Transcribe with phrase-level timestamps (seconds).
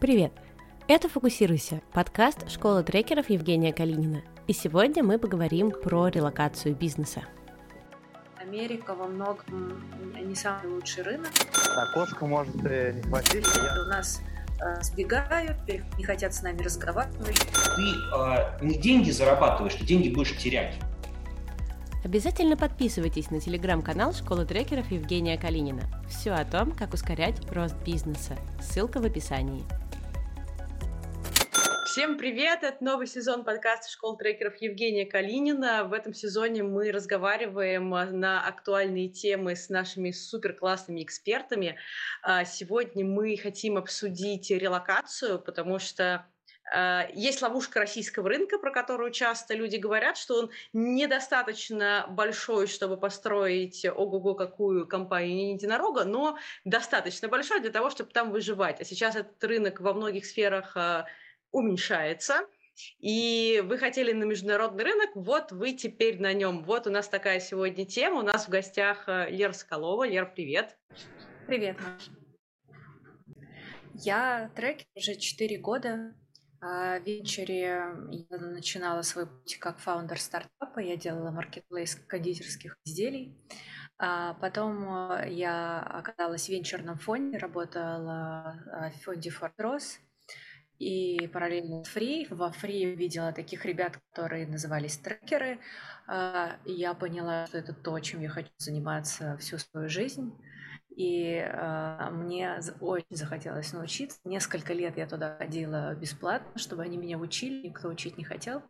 [0.00, 0.32] Привет!
[0.88, 4.22] Это «Фокусируйся»– подкаст школы трекеров Евгения Калинина.
[4.46, 7.24] И сегодня мы поговорим про релокацию бизнеса.
[8.40, 9.84] Америка во многом
[10.14, 11.30] не самый лучший рынок.
[11.76, 13.46] Окошко может э, не хватить.
[13.46, 14.22] У нас
[14.64, 15.58] э, сбегают,
[15.98, 17.38] не хотят с нами разговаривать.
[17.38, 20.76] Ты э, не деньги зарабатываешь, ты деньги будешь терять.
[22.02, 25.82] Обязательно подписывайтесь на телеграм-канал Школы трекеров Евгения Калинина.
[26.08, 28.38] Все о том, как ускорять рост бизнеса.
[28.62, 29.62] Ссылка в описании.
[31.90, 32.62] Всем привет!
[32.62, 35.82] Это новый сезон подкаста «Школ трекеров» Евгения Калинина.
[35.82, 41.80] В этом сезоне мы разговариваем на актуальные темы с нашими супер классными экспертами.
[42.22, 46.24] А, сегодня мы хотим обсудить релокацию, потому что
[46.72, 52.96] Э, есть ловушка российского рынка, про которую часто люди говорят, что он недостаточно большой, чтобы
[52.96, 58.80] построить ого-го какую компанию единорога, но достаточно большой для того, чтобы там выживать.
[58.80, 60.76] А сейчас этот рынок во многих сферах
[61.52, 62.46] уменьшается.
[62.98, 66.64] И вы хотели на международный рынок, вот вы теперь на нем.
[66.64, 68.20] Вот у нас такая сегодня тема.
[68.20, 70.06] У нас в гостях э, Лера Скалова.
[70.06, 70.78] Лер, привет.
[71.46, 72.10] Привет, Маша.
[73.94, 76.14] Я трекер уже 4 года.
[76.62, 80.80] А, в венчуре я начинала свой путь как фаундер стартапа.
[80.80, 83.36] Я делала маркетплейс кондитерских изделий.
[83.98, 89.98] А потом э, я оказалась в венчурном фонде, работала а, в фонде Fortress.
[90.80, 95.60] И параллельно с Free, во Free увидела таких ребят, которые назывались трекеры.
[96.64, 100.32] И я поняла, что это то, чем я хочу заниматься всю свою жизнь.
[100.96, 104.18] И э, мне очень захотелось научиться.
[104.24, 108.62] Несколько лет я туда ходила бесплатно, чтобы они меня учили, никто учить не хотел.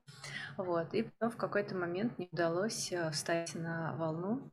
[0.56, 0.92] Вот.
[0.94, 4.52] И потом в какой-то момент мне удалось э, встать на волну.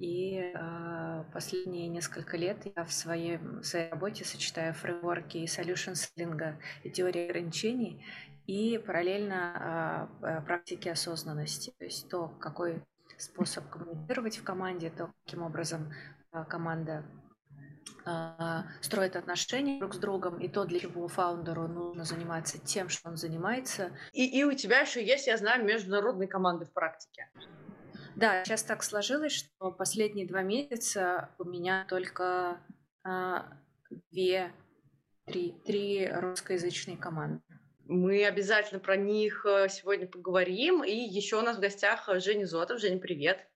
[0.00, 5.92] И э, последние несколько лет я в своей, в своей работе сочетаю фреймворки и solution
[5.92, 8.02] selling и теории ограничений,
[8.46, 11.74] и параллельно э, практики осознанности.
[11.78, 12.82] То есть то, какой
[13.18, 15.92] способ коммуницировать в команде, то, каким образом
[16.32, 17.04] а, команда
[18.04, 23.10] а, строит отношения друг с другом, и то, для чего фаундеру нужно заниматься тем, что
[23.10, 23.90] он занимается.
[24.12, 27.28] И, и у тебя еще есть, я знаю, международные команды в практике.
[28.16, 32.60] Да, сейчас так сложилось, что последние два месяца у меня только
[33.04, 33.46] а,
[34.10, 34.52] две,
[35.26, 37.42] три, три русскоязычные команды.
[37.86, 40.84] Мы обязательно про них э, сегодня поговорим.
[40.84, 42.78] И еще у нас в гостях Женя Зотов.
[42.78, 43.48] Женя, привет.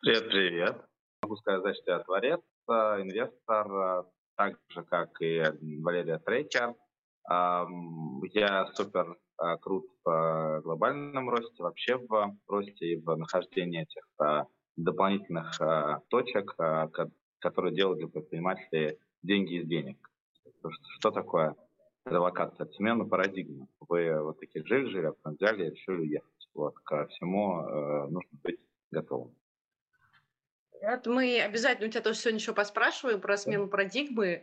[0.00, 0.76] Привет, привет.
[1.20, 4.04] Могу сказать, что я творец, инвестор, э,
[4.36, 5.42] так же, как и
[5.82, 6.76] Валерия Трейкер.
[7.28, 9.23] Я супер э,
[9.60, 14.44] крут в глобальном росте, вообще в росте и в нахождении этих э,
[14.76, 15.58] дополнительных
[16.08, 16.56] точек,
[17.38, 20.10] которые делают для предпринимателей деньги из денег.
[20.98, 21.54] Что такое
[22.04, 22.64] релокация?
[22.64, 23.68] Это смена парадигмы.
[23.88, 26.48] Вы вот таких жили-жили, а потом взяли и решили уехать.
[26.54, 27.62] Вот, ко всему
[28.08, 28.60] нужно быть
[28.90, 29.34] готовым.
[30.80, 34.42] Это мы обязательно у тебя тоже сегодня еще поспрашиваем про смену парадигмы,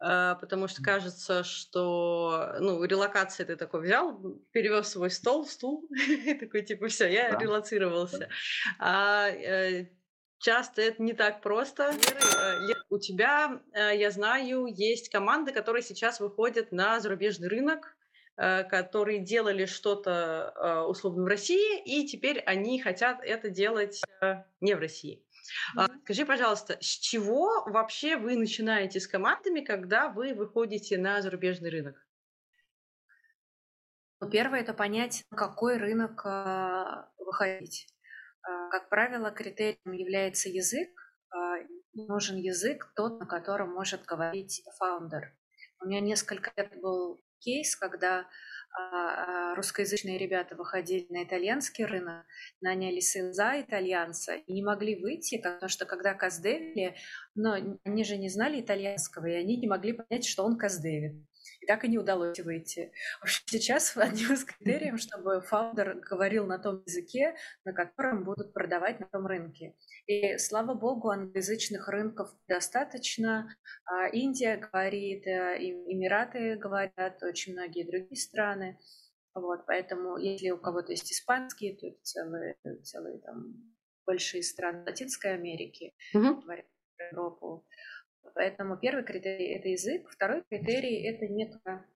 [0.00, 4.18] потому что кажется, что ну, релокация ты такой взял,
[4.50, 5.88] перевез свой стол, стул,
[6.40, 8.30] такой типа все, я релацировался.
[8.78, 9.88] А э,
[10.38, 11.92] часто это не так просто.
[11.92, 12.56] Э,
[12.88, 17.96] у тебя, э, я знаю, есть команды, которые сейчас выходят на зарубежный рынок,
[18.36, 24.00] которые делали что-то условно в России, и теперь они хотят это делать
[24.62, 25.22] не в России.
[25.76, 26.00] Mm-hmm.
[26.04, 31.96] Скажи, пожалуйста, с чего вообще вы начинаете с командами, когда вы выходите на зарубежный рынок?
[34.20, 36.84] Ну, первое– это понять, на какой рынок э,
[37.18, 37.86] выходить.
[38.46, 40.90] Э, как правило, критерием является язык.
[41.92, 45.34] Нужен язык, тот, на котором может говорить фаундер.
[45.80, 48.26] У меня несколько лет был кейс, когда а, а,
[49.56, 52.24] русскоязычные ребята выходили на итальянский рынок,
[52.60, 56.94] наняли сейлза итальянца и не могли выйти, потому что когда каздевили,
[57.34, 61.16] но они же не знали итальянского, и они не могли понять, что он каздевит.
[61.70, 62.90] Так и не удалось выйти.
[63.20, 68.52] В общем, сейчас одним из критериев, чтобы фаундер говорил на том языке, на котором будут
[68.52, 69.76] продавать на том рынке.
[70.08, 73.54] И, слава богу, англоязычных рынков достаточно.
[73.84, 78.76] А Индия говорит, э, Эмираты говорят, очень многие другие страны.
[79.32, 83.54] Вот, поэтому, если у кого-то есть испанский, то это целые, целые там
[84.04, 86.64] большие страны Латинской Америки, mm-hmm.
[87.12, 87.64] Европу.
[88.34, 91.86] Поэтому первый критерий– это язык, второй критерий– это некое,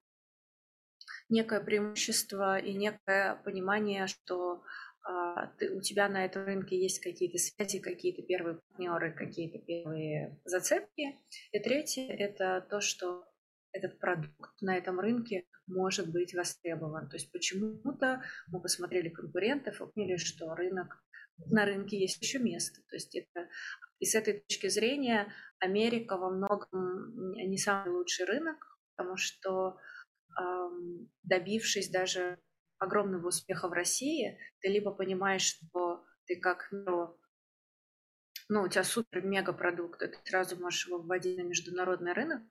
[1.29, 4.63] некое преимущество и некое понимание, что
[5.07, 10.41] а, ты, у тебя на этом рынке есть какие-то связи, какие-то первые партнеры, какие-то первые
[10.45, 11.19] зацепки.
[11.53, 13.25] И третье– это то, что
[13.73, 17.09] этот продукт на этом рынке может быть востребован.
[17.09, 21.03] То есть почему-то мы посмотрели конкурентов и поняли, что рынок
[21.47, 22.81] на рынке есть еще место.
[22.89, 23.49] То есть это
[24.05, 29.79] и с этой точки зрения Америка во многом не самый лучший рынок, потому что
[31.23, 32.39] добившись даже
[32.79, 37.19] огромного успеха в России, ты либо понимаешь, что ты как ну,
[38.51, 42.43] ну, у тебя супер-мега продукт, ты сразу можешь его вводить на международный рынок,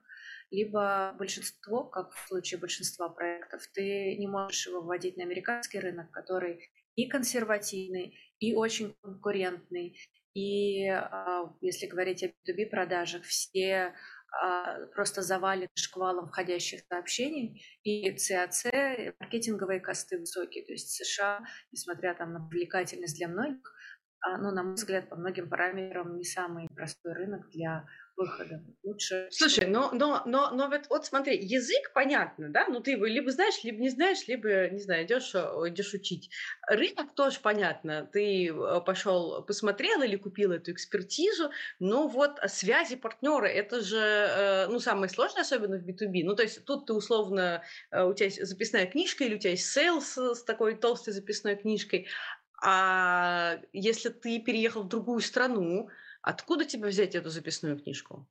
[0.50, 6.10] либо большинство, как в случае большинства проектов, ты не можешь его вводить на американский рынок,
[6.10, 9.96] который и консервативный, и очень конкурентный.
[10.34, 13.94] И а, если говорить о B2B продажах, все
[14.42, 20.64] а, просто завалены шквалом входящих сообщений, и CAC, маркетинговые косты высокие.
[20.64, 23.72] То есть США, несмотря там на привлекательность для многих,
[24.20, 27.86] а, ну, на мой взгляд, по многим параметрам не самый простой рынок для
[28.16, 28.62] выхода.
[28.82, 29.28] Лучше...
[29.30, 32.66] Слушай, но, но, но, но вот, вот смотри, язык понятно, да?
[32.68, 36.30] Ну, ты его либо знаешь, либо не знаешь, либо, не знаю, идешь, э, идешь учить.
[36.68, 38.08] Рынок тоже понятно.
[38.12, 44.66] Ты э, пошел, посмотрел или купил эту экспертизу, но вот связи партнеры, это же, э,
[44.68, 46.22] ну, самое сложное, особенно в B2B.
[46.24, 49.76] Ну, то есть тут ты условно, у тебя есть записная книжка или у тебя есть
[49.76, 52.08] sales с такой толстой записной книжкой,
[52.62, 55.90] а если ты переехал в другую страну,
[56.24, 58.28] откуда тебе взять эту записную книжку?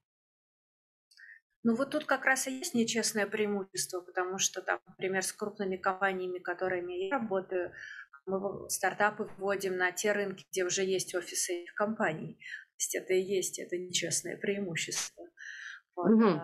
[1.63, 5.77] Ну вот тут как раз и есть нечестное преимущество, потому что там, например, с крупными
[5.77, 7.71] компаниями, которыми я работаю,
[8.25, 12.35] мы стартапы вводим на те рынки, где уже есть офисы их компаний.
[12.35, 15.25] То есть это и есть это нечестное преимущество.
[15.95, 16.11] Вот.
[16.11, 16.41] Угу.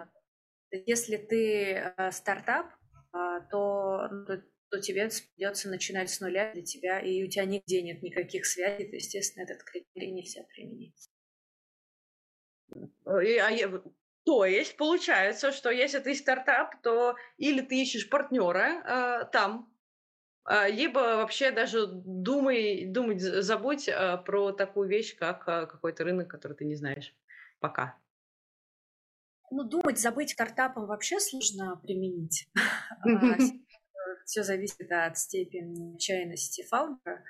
[0.85, 2.67] Если ты э, стартап,
[3.11, 7.81] а, то, ну, то тебе придется начинать с нуля для тебя, и у тебя нигде
[7.81, 11.09] нет никаких связей, то, естественно, этот критерий нельзя применить.
[13.05, 13.21] А
[14.25, 19.73] то есть получается, что если ты стартап, то или ты ищешь партнера э, там,
[20.47, 26.29] э, либо вообще даже думай, думать, забудь э, про такую вещь, как э, какой-то рынок,
[26.29, 27.15] который ты не знаешь
[27.59, 27.97] пока.
[29.51, 32.47] Ну, думать, забыть стартапом вообще сложно применить.
[34.25, 37.23] все зависит от степени отчаянности founder а.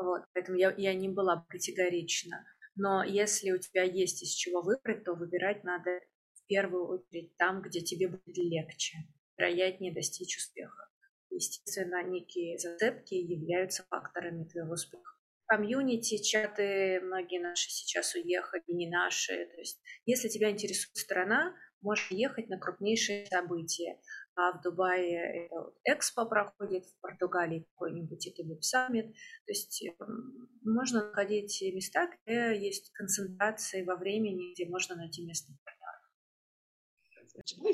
[0.00, 2.44] Вот, поэтому я, я не была бы категорична.
[2.76, 6.00] Но если у тебя есть из чего выбрать, то выбирать надо
[6.34, 8.98] в первую очередь там, где тебе будет легче,
[9.36, 10.88] вероятнее достичь успеха.
[11.30, 15.16] Естественно, некие зацепки являются факторами твоего успеха.
[15.46, 19.46] Комьюнити, чаты, многие наши сейчас уехали, не наши.
[19.46, 24.00] То есть, если тебя интересует страна, можешь ехать на крупнейшие события
[24.36, 29.12] а в Дубае это Экспо проходит, в Португалии какой-нибудь это Summit.
[29.46, 35.56] То есть эм, можно находить места, где есть концентрации во времени, где можно найти местных
[35.64, 35.76] партнеров.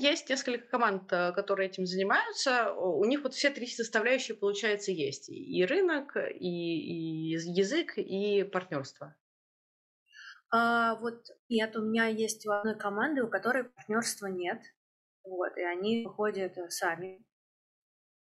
[0.00, 2.72] Есть несколько команд, э, которые этим занимаются.
[2.72, 5.28] У них вот все три составляющие, получается, есть.
[5.28, 9.16] И рынок, и, и язык, и партнерство.
[10.50, 14.60] А, вот нет, у меня есть у одной команды, у которой партнерства нет.
[15.24, 17.24] Вот, и они выходят э, сами.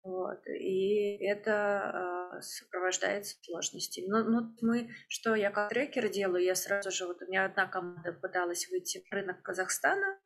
[0.03, 4.07] Вот, и это э, сопровождается сложностями.
[4.07, 7.45] Но, ну, ну, мы, что я как трекер делаю, я сразу же, вот у меня
[7.45, 10.19] одна команда пыталась выйти в рынок Казахстана.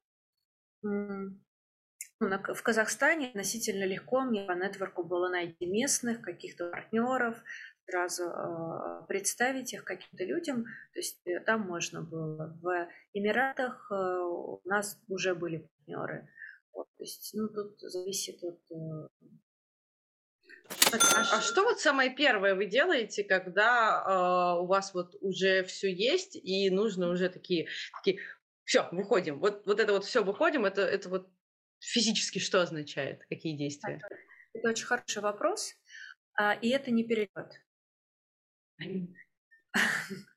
[0.82, 1.38] Ну,
[2.20, 7.42] в Казахстане относительно легко мне по нетворку было найти местных, каких-то партнеров,
[7.90, 10.64] сразу э, представить их каким-то людям.
[10.94, 12.58] То есть э, там можно было.
[12.62, 16.30] В Эмиратах э, у нас уже были партнеры.
[17.00, 18.60] То есть, ну, тут зависит от...
[18.72, 19.08] Э,
[20.92, 25.90] а, а что вот самое первое вы делаете, когда э, у вас вот уже все
[25.94, 27.70] есть и нужно уже такие,
[28.04, 28.20] такие
[28.66, 29.40] все, выходим.
[29.40, 31.30] Вот, вот это вот все выходим, это, это вот
[31.80, 33.22] физически что означает?
[33.30, 34.02] Какие действия?
[34.52, 35.76] Это очень хороший вопрос.
[36.34, 37.64] А, и это не перелет.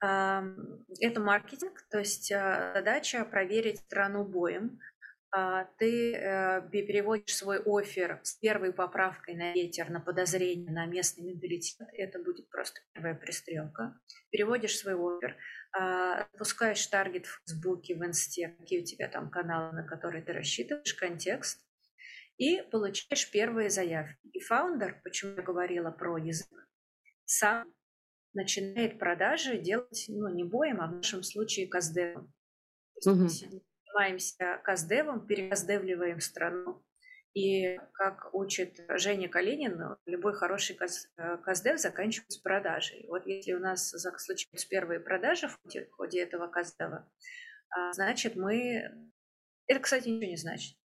[0.00, 4.78] Это маркетинг, то есть а, задача проверить страну боем,
[5.78, 11.86] ты э, переводишь свой офер с первой поправкой на ветер, на подозрение, на местный менталитет,
[11.92, 14.00] это будет просто первая пристрелка.
[14.30, 15.36] Переводишь свой офер,
[15.78, 20.32] а, запускаешь таргет в Фейсбуке, в Инсте, какие у тебя там каналы, на которые ты
[20.32, 21.60] рассчитываешь, контекст,
[22.38, 24.18] и получаешь первые заявки.
[24.32, 26.48] И фаундер, почему я говорила про язык,
[27.26, 27.70] сам
[28.32, 32.32] начинает продажи делать, ну, не боем, а в нашем случае каздевом.
[33.04, 33.28] Угу
[33.88, 36.82] занимаемся каздевом, переказдевливаем страну.
[37.34, 43.06] И как учит Женя Калинин, любой хороший э, каздев заканчивается продажей.
[43.08, 47.08] Вот если у нас случаются первые продажи в ходе, в ходе этого каздева,
[47.70, 48.82] а, значит мы...
[49.66, 50.76] Это, кстати, ничего не значит.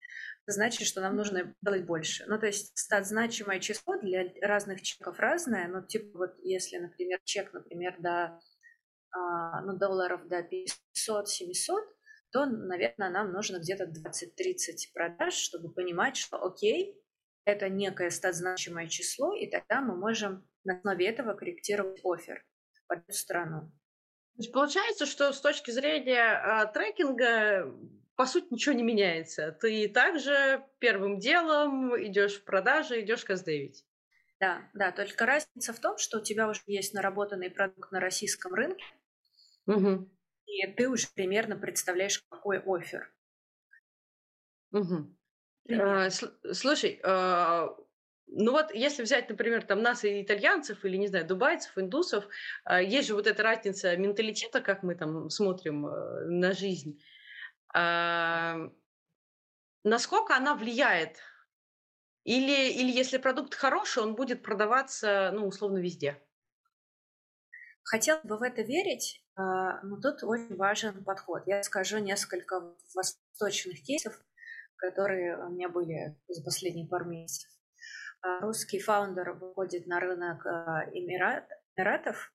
[0.46, 2.26] значит, что нам нужно делать больше.
[2.28, 5.68] Ну, то есть стат значимое число для разных чеков разное.
[5.68, 8.40] Ну, типа вот если, например, чек, например, до
[9.12, 11.80] а, ну, долларов до 500-700,
[12.34, 17.00] то, наверное, нам нужно где-то 20-30 продаж, чтобы понимать, что окей,
[17.46, 22.44] это некое стат-значимое число, и тогда мы можем на основе этого корректировать офер
[22.88, 23.62] под эту страну.
[24.36, 27.72] То есть получается, что с точки зрения а, трекинга
[28.16, 29.52] по сути ничего не меняется.
[29.52, 33.86] Ты также первым делом идешь в продажи, идешь каздевить.
[34.40, 38.54] Да, да, только разница в том, что у тебя уже есть наработанный продукт на российском
[38.54, 38.84] рынке,
[39.68, 40.10] угу.
[40.46, 43.14] И ты уже примерно представляешь, какой офер.
[44.72, 45.16] Угу.
[45.72, 47.76] А, слушай, а,
[48.28, 52.28] ну вот если взять, например, там нас и итальянцев, или, не знаю, дубайцев, индусов,
[52.66, 57.02] а, есть же вот эта разница менталитета, как мы там смотрим э, на жизнь.
[59.86, 61.18] Насколько она влияет?
[62.24, 66.22] Или, или если продукт хороший, он будет продаваться, ну, условно, везде?
[67.84, 71.44] Хотел бы в это верить, но тут очень важен подход.
[71.46, 74.14] Я скажу несколько восточных кейсов,
[74.78, 77.50] которые у меня были за последние пару месяцев.
[78.22, 82.34] А, русский фаундер выходит на рынок а, Эмират, Эмиратов,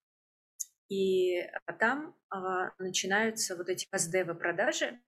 [0.89, 1.43] и
[1.79, 5.01] там а, начинаются вот эти СДВ продажи,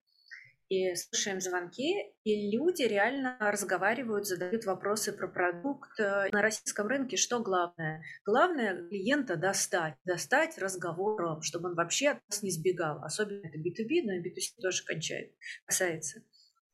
[0.71, 5.99] и слушаем звонки, и люди реально разговаривают, задают вопросы про продукт.
[5.99, 8.01] На российском рынке что главное?
[8.25, 13.03] Главное клиента достать, достать разговором, чтобы он вообще от нас не сбегал.
[13.03, 15.35] Особенно это B2B, но и B2C тоже кончает,
[15.65, 16.21] касается.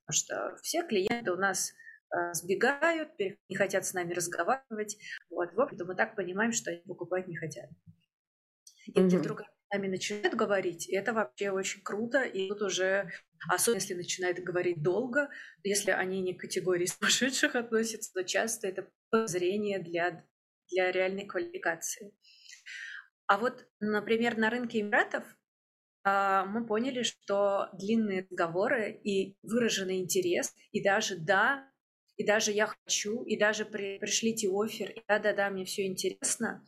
[0.06, 4.96] Потому что все клиенты у нас э, сбегают, не хотят с нами разговаривать.
[5.32, 7.72] Вот, в общем-то, мы так понимаем, что они покупать не хотят.
[8.86, 9.18] И mm-hmm.
[9.18, 13.12] вдруг с нами начинают говорить, это вообще очень круто, и тут уже,
[13.50, 15.30] особенно если начинают говорить долго,
[15.64, 18.88] если они не к категории сумасшедших относятся, то часто это
[19.28, 20.26] зрение для,
[20.72, 22.14] для реальной квалификации.
[23.28, 25.26] А вот, например, на рынке Эмиратов
[26.04, 31.70] а, мы поняли, что длинные разговоры и выраженный интерес, и даже да,
[32.16, 36.64] и даже я хочу, и даже при, пришлите офер, и да-да-да, мне все интересно,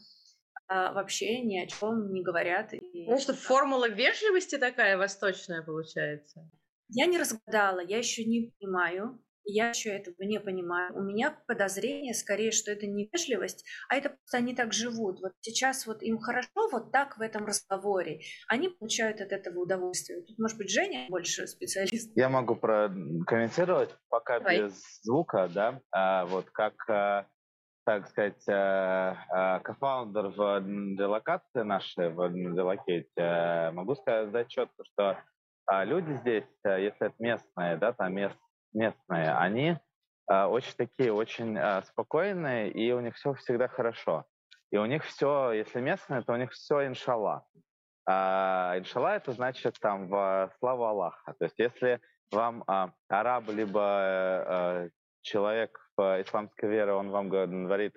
[0.68, 2.74] а вообще ни о чем не говорят.
[2.94, 6.50] Потому что формула вежливости такая восточная получается.
[6.90, 10.96] Я не разгадала, я еще не понимаю, я еще этого не понимаю.
[10.96, 15.22] У меня подозрение скорее, что это не вежливость, а это просто они так живут.
[15.22, 18.22] Вот сейчас вот им хорошо вот так в этом разговоре.
[18.48, 20.22] Они получают от этого удовольствие.
[20.22, 22.12] Тут, может быть, Женя больше специалист.
[22.16, 24.64] Я могу прокомментировать, пока Давай.
[24.64, 27.26] без звука, да, а, вот как а,
[27.90, 30.62] так сказать, а, а, кофаундер в
[30.96, 35.18] делокации нашей, в делокейте, могу сказать четко, что
[35.86, 38.38] люди здесь, если это местные, да, там мест,
[38.74, 39.76] местные, они
[40.32, 44.26] э, очень такие, очень э, спокойные, и у них все всегда хорошо.
[44.72, 47.44] И у них все, если местные, то у них все иншалла.
[48.08, 51.34] А, иншалла это значит там в славу Аллаха.
[51.40, 52.00] То есть если
[52.32, 54.90] вам а, араб либо э,
[55.22, 57.96] человек в исламской вере, он вам говорит,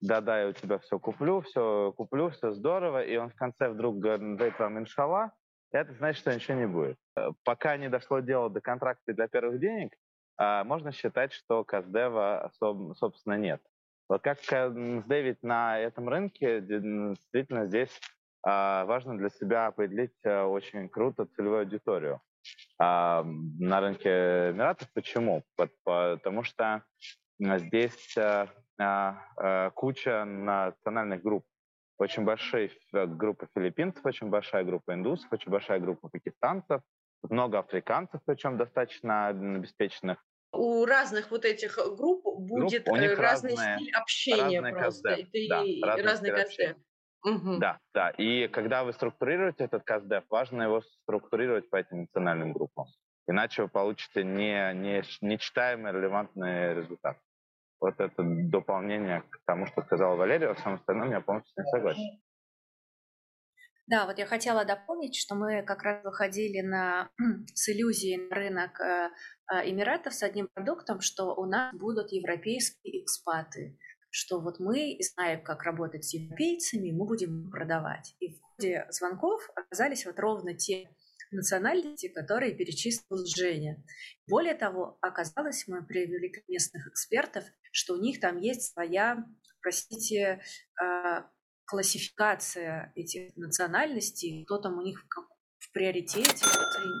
[0.00, 3.98] да-да, я у тебя все куплю, все куплю, все здорово, и он в конце вдруг
[3.98, 5.32] говорит вам иншалла,
[5.72, 6.98] это значит, что ничего не будет.
[7.44, 9.92] Пока не дошло дело до контракта для первых денег,
[10.36, 12.50] а, можно считать, что Каздева,
[12.94, 13.62] собственно, нет.
[14.08, 18.00] Вот как сдевить на этом рынке, действительно здесь
[18.42, 22.20] а, важно для себя определить э, очень круто целевую аудиторию.
[22.78, 25.44] А, на рынке Эмиратов почему?
[25.56, 26.82] Потому что
[27.58, 28.46] здесь э,
[28.78, 31.44] э, куча национальных групп.
[31.98, 36.80] Очень большая группа филиппинцев, очень большая группа индусов, очень большая группа пакистанцев,
[37.22, 40.18] много африканцев, причем достаточно обеспеченных.
[40.52, 45.08] У разных вот этих групп будет групп, разный разные, стиль общения просто.
[45.10, 46.76] Это да, разный КСД.
[47.24, 47.58] Угу.
[47.58, 48.10] Да, да.
[48.10, 52.86] И когда вы структурируете этот КСДФ, важно его структурировать по этим национальным группам.
[53.26, 57.18] Иначе вы получите не, не, нечитаемый релевантный результат.
[57.80, 62.20] Вот это дополнение к тому, что сказал Валерий, во всем остальном я полностью не согласен.
[63.86, 67.10] Да, вот я хотела дополнить, что мы как раз выходили на,
[67.54, 69.10] с иллюзией на рынок э,
[69.52, 73.78] э, Эмиратов с одним продуктом, что у нас будут европейские экспаты,
[74.08, 78.14] что вот мы знаем, как работать с европейцами, мы будем продавать.
[78.20, 80.88] И в ходе звонков оказались вот ровно те
[81.34, 83.82] национальности, которые перечислил Женя.
[84.26, 89.24] Более того, оказалось, мы привели местных экспертов, что у них там есть своя,
[89.60, 90.40] простите,
[90.82, 91.22] э,
[91.66, 95.04] классификация этих национальностей, кто там у них
[95.58, 96.46] в, приоритете.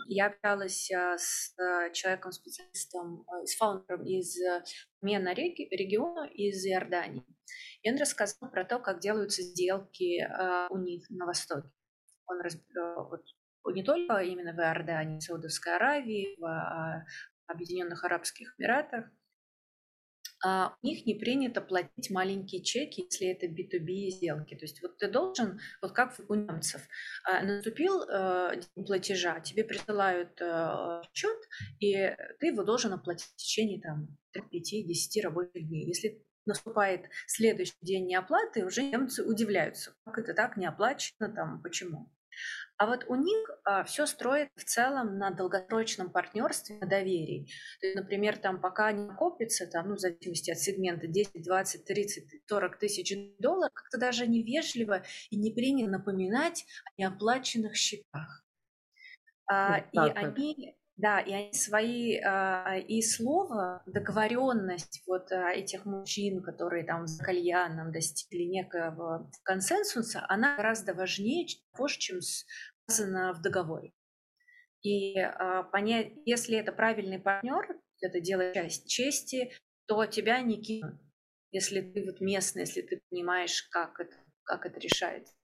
[0.08, 4.36] Я общалась а, с а, человеком-специалистом, а, с фаундером из
[5.00, 7.24] Мена региона, из Иордании.
[7.82, 10.26] И он рассказал про то, как делаются сделки
[10.70, 11.70] у них на Востоке.
[12.26, 12.38] Он
[13.10, 13.22] вот,
[13.72, 17.04] не только именно в Иордании, Саудовской Аравии, в
[17.46, 19.06] Объединенных Арабских Эмиратах,
[20.44, 24.54] а, у них не принято платить маленькие чеки, если это B2B сделки.
[24.54, 26.82] То есть вот ты должен, вот как у немцев,
[27.24, 31.38] а, наступил э, день платежа, тебе присылают э, счет,
[31.80, 35.86] и ты его должен оплатить в течение там 5-10 рабочих дней.
[35.86, 42.12] Если наступает следующий день неоплаты, уже немцы удивляются, как это так не оплачено, там, почему.
[42.76, 47.48] А вот у них а, все строит в целом на долгосрочном партнерстве, на доверии.
[47.80, 51.84] То есть, например, там пока не копится, там, ну, в зависимости от сегмента, 10, 20,
[51.84, 58.44] 30, 40 тысяч долларов, как-то даже невежливо и не принято напоминать о неоплаченных счетах.
[59.46, 66.42] А, и они да, и они свои а, и слово, договоренность вот а, этих мужчин,
[66.42, 73.92] которые там за кальяном достигли некого консенсуса, она гораздо важнее того, чем сказано в договоре.
[74.82, 79.52] И а, понять, если это правильный партнер, это делает часть чести,
[79.86, 81.00] то тебя не кинут,
[81.50, 85.34] если ты вот местный, если ты понимаешь, как это, как это решается.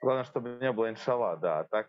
[0.00, 1.88] Главное, чтобы не было иншалла, да, а так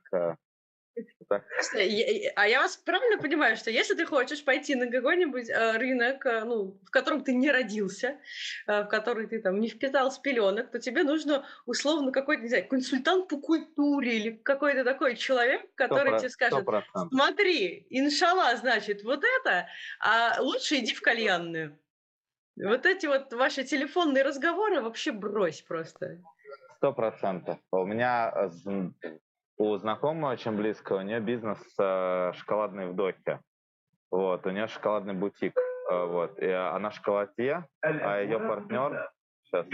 [2.36, 6.43] а я вас правильно понимаю, что если ты хочешь пойти на какой-нибудь э, рынок, э,
[6.43, 8.19] ну, в котором ты не родился,
[8.67, 12.50] э, в который ты там не впитал с пеленок, то тебе нужно условно какой-то, не
[12.50, 16.83] знаю, консультант по культуре или какой-то такой человек, который 100%, тебе скажет, 100%.
[17.10, 19.67] смотри, иншалла, значит, вот это,
[20.00, 21.77] а лучше иди в кальянную.
[22.57, 26.21] Вот эти вот ваши телефонные разговоры вообще брось просто.
[26.77, 27.60] Сто процентов.
[27.71, 28.51] У меня
[29.61, 33.39] у знакомого очень близко, у нее бизнес э, шоколадный в Дохе.
[34.09, 35.55] Вот, у нее шоколадный бутик.
[35.89, 39.11] Э, вот, и она шоколадье, а ее партнер...
[39.43, 39.67] Сейчас.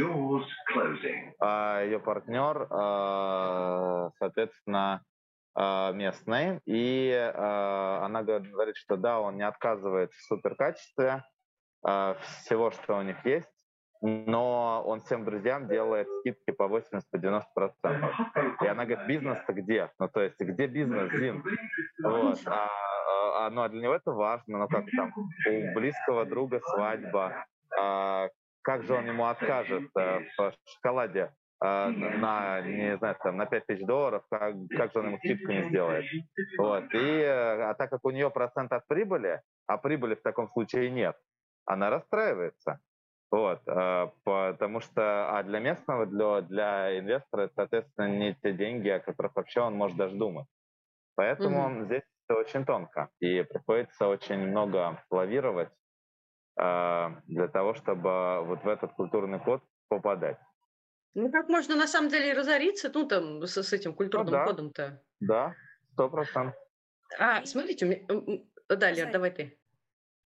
[1.39, 5.03] А ее партнер, э, соответственно,
[5.55, 11.23] э, местный, и э, она говорит, что да, он не отказывает в суперкачестве
[11.87, 13.56] э, всего, что у них есть,
[14.01, 17.43] но он всем друзьям делает скидки по 80-90%.
[18.61, 19.91] И она говорит, бизнес-то где?
[19.99, 21.43] Ну, то есть, где бизнес, Дин?
[22.03, 22.39] Вот.
[22.45, 22.69] А,
[23.37, 27.45] а, ну, а для него это важно, ну, как там, у близкого друга свадьба,
[27.79, 28.29] а,
[28.61, 33.65] как же он ему откажет а, в шоколаде а, на, не знаю, там, на 5
[33.65, 36.05] тысяч долларов, как, как же он ему скидку не сделает?
[36.57, 36.83] Вот.
[36.93, 41.15] И, а так как у нее процент от прибыли, а прибыли в таком случае нет,
[41.65, 42.79] она расстраивается.
[43.29, 48.87] Вот, а, потому что а для местного, для, для инвестора, это, соответственно, не те деньги,
[48.87, 50.47] о которых вообще он может даже думать.
[51.15, 51.85] Поэтому mm-hmm.
[51.85, 55.69] здесь это очень тонко, и приходится очень много лавировать
[56.57, 60.37] э, для того, чтобы вот в этот культурный код попадать.
[61.13, 64.45] Ну, как можно на самом деле разориться, ну, там, с, с этим культурным ну, да.
[64.45, 65.03] кодом-то?
[65.19, 65.55] Да,
[65.91, 66.55] сто процентов.
[67.19, 68.45] А, смотрите, у меня...
[68.69, 69.57] Да, Лер, давай ты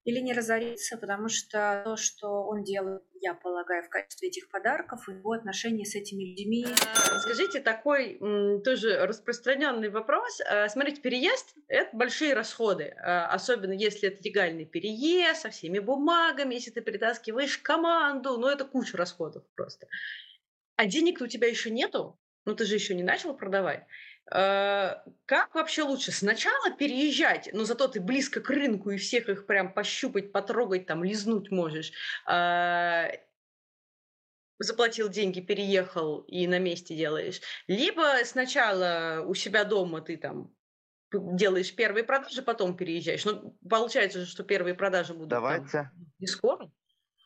[0.04, 5.08] или не разориться, потому что то, что он делает, я полагаю, в качестве этих подарков,
[5.08, 6.66] его отношения с этими людьми.
[7.20, 8.20] Скажите, такой
[8.64, 10.42] тоже распространенный вопрос.
[10.42, 16.56] А, смотрите, переезд– это большие расходы, а, особенно если это легальный переезд со всеми бумагами,
[16.56, 19.88] если ты перетаскиваешь команду, ну это куча расходов просто.
[20.78, 23.86] А денег у тебя еще нету, ну ты же еще не начал продавать.
[24.30, 26.12] Э, как вообще лучше?
[26.12, 31.04] Сначала переезжать, но зато ты близко к рынку и всех их прям пощупать, потрогать, там,
[31.04, 31.92] лизнуть можешь.
[32.26, 33.10] А,
[34.60, 37.42] заплатил деньги, переехал и на месте делаешь.
[37.68, 40.54] Либо сначала у себя дома ты там
[41.12, 43.26] делаешь первые продажи, потом переезжаешь.
[43.26, 45.72] Ну, получается же, что первые продажи будут Давайте.
[45.72, 46.72] Там, не скоро.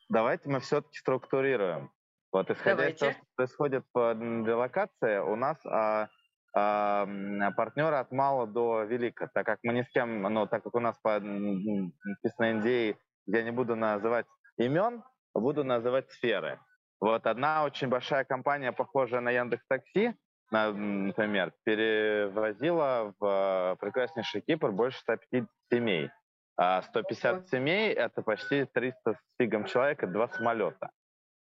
[0.10, 1.92] Давайте мы все-таки структурируем.
[2.32, 2.94] Вот исходя Давайте.
[2.96, 6.10] из того, что происходит по делокации, у нас а,
[6.56, 10.80] партнера от мала до велика, так как мы ни с кем, ну, так как у
[10.80, 14.26] нас по написано NDA, я не буду называть
[14.58, 16.60] имен, буду называть сферы.
[17.02, 20.16] Вот одна очень большая компания, похожая на Яндекс Такси,
[20.50, 26.10] например, перевозила в прекраснейший Кипр больше 150 семей.
[26.58, 30.90] А 150 семей— это почти 300 с фигом человек, это два самолета.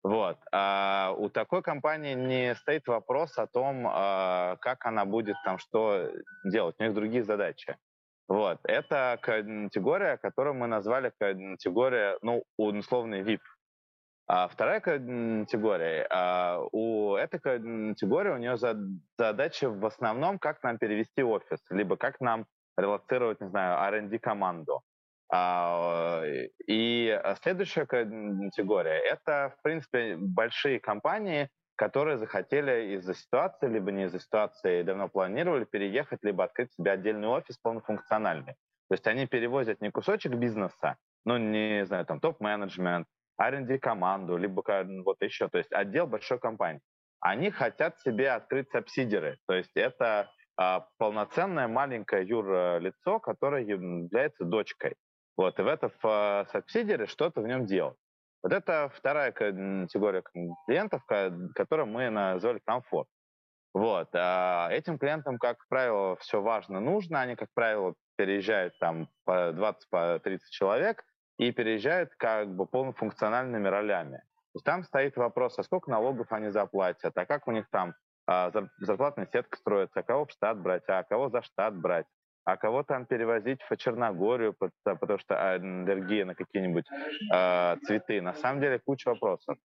[0.04, 0.38] Вот.
[0.52, 6.12] А у такой компании не стоит вопрос о том, а, как она будет там что
[6.44, 6.76] делать.
[6.80, 7.78] У них другие задачи.
[8.28, 8.60] Вот.
[8.64, 13.40] Это категория, которую мы назвали категория, ну, условный VIP.
[14.28, 18.58] А вторая категория, а, у этой категории у нее
[19.18, 22.46] задача в основном, как нам перевести офис, либо как нам
[22.78, 24.82] релацировать, не знаю, R&D команду.
[25.32, 26.22] А,
[26.68, 34.20] и следующая категория— это, в принципе, большие компании, которые захотели из-за ситуации, либо не из-за
[34.20, 38.54] ситуации, давно планировали переехать, либо открыть себе отдельный офис полнофункциональный.
[38.90, 43.08] То есть они перевозят не кусочек бизнеса, ну, не знаю, там, топ-менеджмент,
[43.40, 44.64] R&D команду, либо
[45.04, 46.82] вот еще, то есть отдел большой компании.
[47.20, 54.96] Они хотят себе открыть субсидеры, то есть это а, полноценное маленькое юрлицо, которое является дочкой.
[55.36, 57.98] Вот, и в этом а, субсидиаре что-то в нем делать.
[58.44, 60.22] Вот это вторая категория
[60.66, 61.02] клиентов,
[61.56, 63.08] которую мы назвали комфорт.
[63.74, 64.10] Вот.
[64.14, 67.22] А этим клиентам, как правило, все важно, нужно.
[67.22, 71.04] Они, как правило, переезжают там по 20-30 по человек
[71.38, 74.18] и переезжают как бы полнофункциональными ролями.
[74.18, 77.96] То есть там стоит вопрос, а сколько налогов они заплатят, а как у них там
[78.28, 82.06] а, зарплатная сетка строится, а кого в штат брать, а кого за штат брать,
[82.46, 86.86] а кого там перевозить в Черногорию, потому что аллергия на какие-нибудь
[87.34, 88.22] э, цветы.
[88.22, 89.58] На самом деле куча вопросов.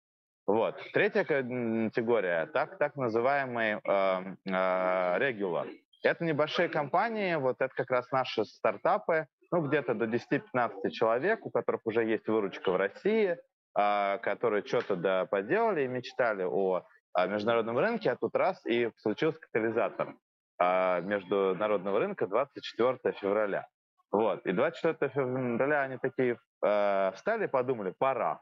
[0.47, 0.77] Вот.
[0.95, 5.67] Третья категория, так, так называемый э, э, регуляр.
[6.03, 11.51] Это небольшие компании, вот это как раз наши стартапы, ну, где-то до 10-15 человек, у
[11.51, 13.37] которых уже есть выручка в России,
[13.77, 18.91] э, которые что-то да, поделали и мечтали о, о международном рынке, а тут раз и
[18.97, 20.15] случился катализатор
[20.59, 23.67] э, международного рынка 24 февраля.
[24.11, 24.45] Вот.
[24.47, 28.41] И 24 февраля они такие э, встали подумали, пора.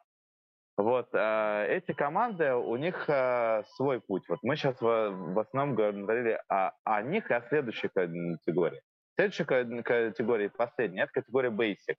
[0.76, 4.28] Вот э, эти команды, у них э, свой путь.
[4.28, 8.80] Вот мы сейчас в, в основном говорили о, о них и о следующей категории.
[9.16, 11.96] Следующая категория, последняя, это категория basic.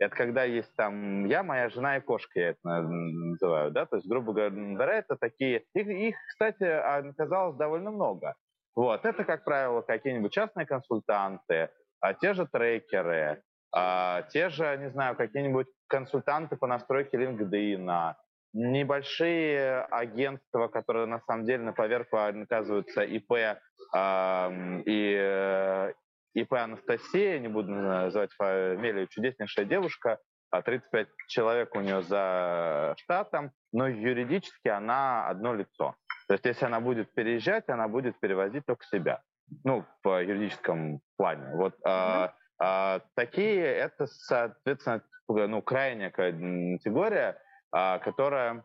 [0.00, 4.08] Это когда есть там я, моя жена и кошка, я это называю, да, то есть,
[4.08, 8.34] грубо говоря, это такие, их, их кстати, оказалось довольно много.
[8.78, 11.68] Вот, это, как правило, какие-нибудь частные консультанты,
[12.00, 13.42] а те же трекеры,
[13.74, 18.14] а, те же, не знаю, какие-нибудь консультанты по настройке LinkedIn,
[18.52, 23.58] небольшие агентства, которые на самом деле на поверку оказываются ИП
[23.92, 24.52] а,
[24.86, 25.92] и э,
[26.34, 33.52] ИП Анастасия, не буду называть фамилию, чудеснейшая девушка, 35 а человек у нее за штатом,
[33.72, 35.94] но юридически она одно лицо.
[36.26, 39.22] То есть если она будет переезжать, она будет перевозить только себя.
[39.64, 41.54] Ну, в юридическом плане.
[41.54, 42.30] Вот mm-hmm.
[42.60, 48.64] А, такие это, соответственно, ну, крайняя категория, а, которая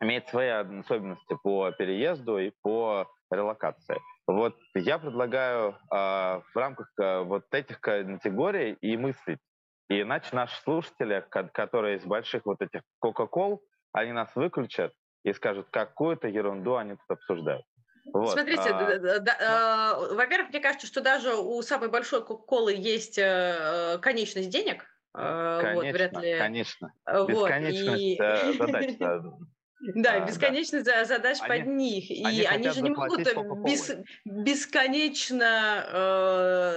[0.00, 3.96] имеет свои особенности по переезду и по релокации.
[4.26, 9.40] Вот я предлагаю а, в рамках а, вот этих категорий и мыслить.
[9.88, 13.58] И иначе наши слушатели, которые из больших вот этих Coca-Cola,
[13.92, 14.92] они нас выключат
[15.24, 17.64] и скажут, какую-то ерунду они тут обсуждают.
[18.12, 18.32] Вот.
[18.32, 18.98] Смотрите, а...
[18.98, 24.50] да, да, э, во-первых, мне кажется, что даже у самой большой колы есть э, конечность
[24.50, 24.84] денег.
[25.16, 26.38] Э, конечно, вот, вряд ли...
[26.38, 26.92] конечно.
[27.06, 28.16] Бесконечность и...
[28.58, 28.96] задач.
[29.94, 31.04] Да, бесконечность да.
[31.04, 32.10] задач они, под них.
[32.10, 33.20] И они, они же не могут
[33.64, 33.92] бес,
[34.24, 35.84] бесконечно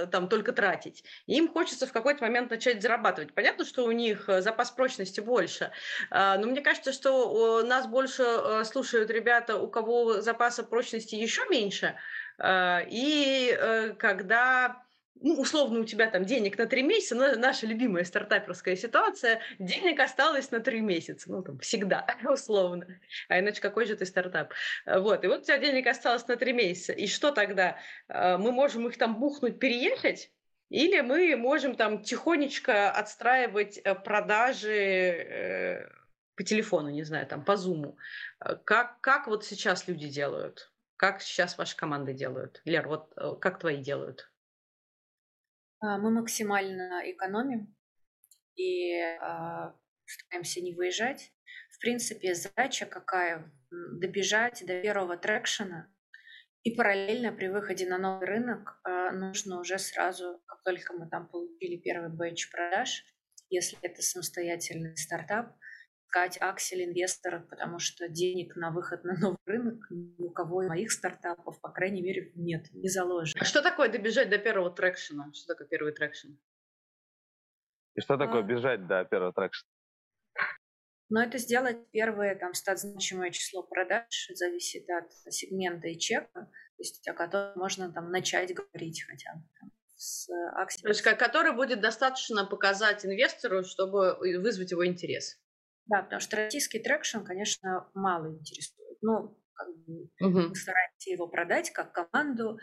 [0.04, 1.04] э, там только тратить.
[1.26, 3.32] Им хочется в какой-то момент начать зарабатывать.
[3.32, 5.70] Понятно, что у них э, запас прочности больше.
[6.10, 11.42] Э, но мне кажется, что нас больше э, слушают ребята, у кого запаса прочности еще
[11.48, 11.94] меньше.
[12.38, 14.82] Э, и э, когда
[15.20, 20.00] ну, условно, у тебя там денег на три месяца, но наша любимая стартаперская ситуация, денег
[20.00, 22.86] осталось на три месяца, ну, там, всегда, условно.
[23.28, 24.52] А иначе какой же ты стартап?
[24.86, 27.78] Э, вот, и вот у тебя денег осталось на три месяца, и что тогда?
[28.08, 30.30] Э, мы можем их там бухнуть, переехать,
[30.68, 35.88] или мы можем там тихонечко отстраивать э, продажи
[36.36, 37.96] по телефону, не знаю, там, по зуму.
[38.64, 40.70] Как, как вот сейчас люди делают?
[40.96, 42.60] Как сейчас ваши команды делают?
[42.64, 44.30] Лер, вот как твои делают?
[45.80, 47.74] А, мы максимально экономим
[48.56, 51.32] и а, стараемся не выезжать.
[51.70, 53.52] В принципе, задача какая?
[53.70, 55.92] Добежать до первого traction а,
[56.64, 61.28] и параллельно при выходе на новый рынок а, нужно уже сразу, как только мы там
[61.28, 63.04] получили первый batch продаж,
[63.48, 65.56] если это самостоятельный стартап,
[66.08, 70.68] искать аксель инвесторов, потому что денег на выход на новый рынок ни у кого из
[70.68, 73.40] моих стартапов, по крайней мере, нет, не заложено.
[73.40, 75.30] А что такое добежать до первого traction а?
[75.34, 76.28] Что такое первый traction?
[77.94, 78.42] И что такое а...
[78.42, 79.68] бежать до первого traction а?
[81.10, 86.50] Но это сделать первое, там, стать значимое число продаж, зависит от сегмента и чека, то
[86.78, 89.42] есть о котором можно там начать говорить хотя бы.
[89.58, 90.82] Там, с акцией.
[90.82, 95.40] То есть, который будет достаточно показать инвестору, чтобы вызвать его интерес.
[95.88, 98.98] Да, потому что российский traction, конечно, мало интересует.
[99.02, 100.48] Ну, как бы угу.
[100.48, 102.58] мы стараемся его продать как команду,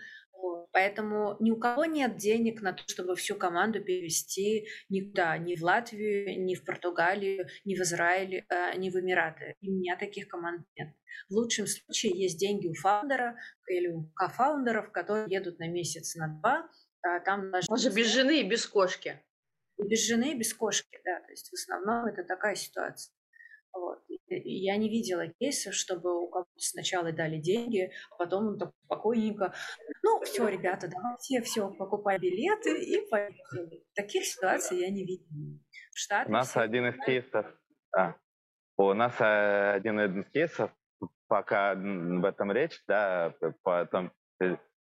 [0.72, 5.64] Поэтому ни у кого нет денег на то, чтобы всю команду перевести никуда, ни в
[5.64, 9.56] Латвию, ни в Португалию, ни в Израиль, э, ни в Эмираты.
[9.62, 10.94] И у меня таких команд нет.
[11.30, 16.28] В лучшем случае есть деньги у фаундера или у кофаундеров, которые едут на месяц, на
[16.40, 16.70] два.
[17.02, 19.22] А там Он же без жены и без кошки.
[19.78, 21.20] И без жены и без кошки, да.
[21.22, 23.14] То есть в основном это такая ситуация.
[23.76, 24.00] Вот.
[24.28, 29.54] Я не видела кейсов, чтобы у кого-то сначала дали деньги, а потом он так спокойненько,
[30.02, 33.84] ну, все, ребята, давайте, все, покупай билеты и поехали.
[33.94, 35.60] Таких ситуаций я не видела.
[35.94, 37.46] Штаты у нас один из кейсов,
[37.96, 38.16] а,
[38.78, 40.72] у нас один из кейсов,
[41.28, 43.34] пока в этом речь, да,
[43.64, 44.12] потом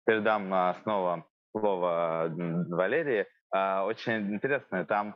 [0.05, 2.31] передам снова слово
[2.69, 5.15] Валерии, очень интересно, там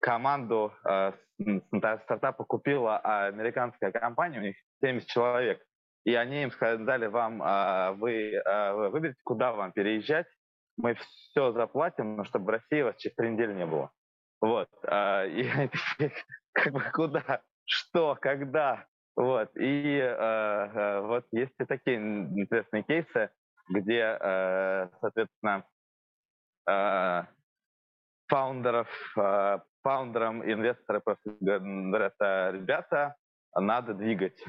[0.00, 1.12] команду э,
[1.72, 5.62] стартапа купила американская компания, у них 70 человек,
[6.04, 8.40] и они им сказали, вам, э, вы
[8.90, 10.26] выберите, куда вам переезжать,
[10.76, 13.90] мы все заплатим, но чтобы в России вас через три недели не было.
[14.40, 14.68] Вот.
[14.84, 15.50] И
[16.52, 18.86] как бы, куда, что, когда,
[19.16, 19.50] вот.
[19.56, 20.16] И
[21.02, 23.30] вот есть и такие интересные кейсы,
[23.70, 24.18] где,
[25.00, 25.64] соответственно,
[28.28, 33.16] фаундеров э, фаундерам, инвесторы просто говорят, ребята,
[33.54, 34.42] надо двигать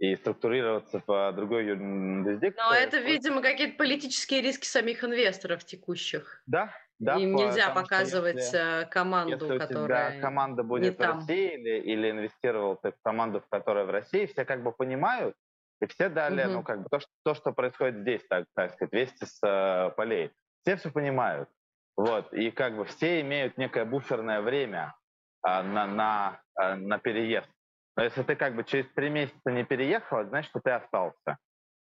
[0.00, 2.58] и структурироваться по другой юрисдикции.
[2.58, 6.42] Но это, видимо, какие-то политические риски самих инвесторов текущих.
[6.46, 7.16] Да, да.
[7.16, 12.10] Им нельзя показывать если, э, команду, если которая тебя команда будет в России или, или
[12.10, 15.34] инвестировал ты в команду, в которой в России, все как бы понимают,
[15.82, 16.54] и все далее, угу.
[16.54, 19.90] ну как бы то, что, то, что происходит здесь, так, так сказать, вести с э,
[19.96, 20.30] полей,
[20.62, 21.48] все все понимают.
[21.96, 24.94] Вот, и как бы все имеют некое буферное время
[25.42, 27.48] а, на, на, а, на переезд.
[27.96, 31.36] Но если ты как бы через три месяца не переехал, значит, что ты остался.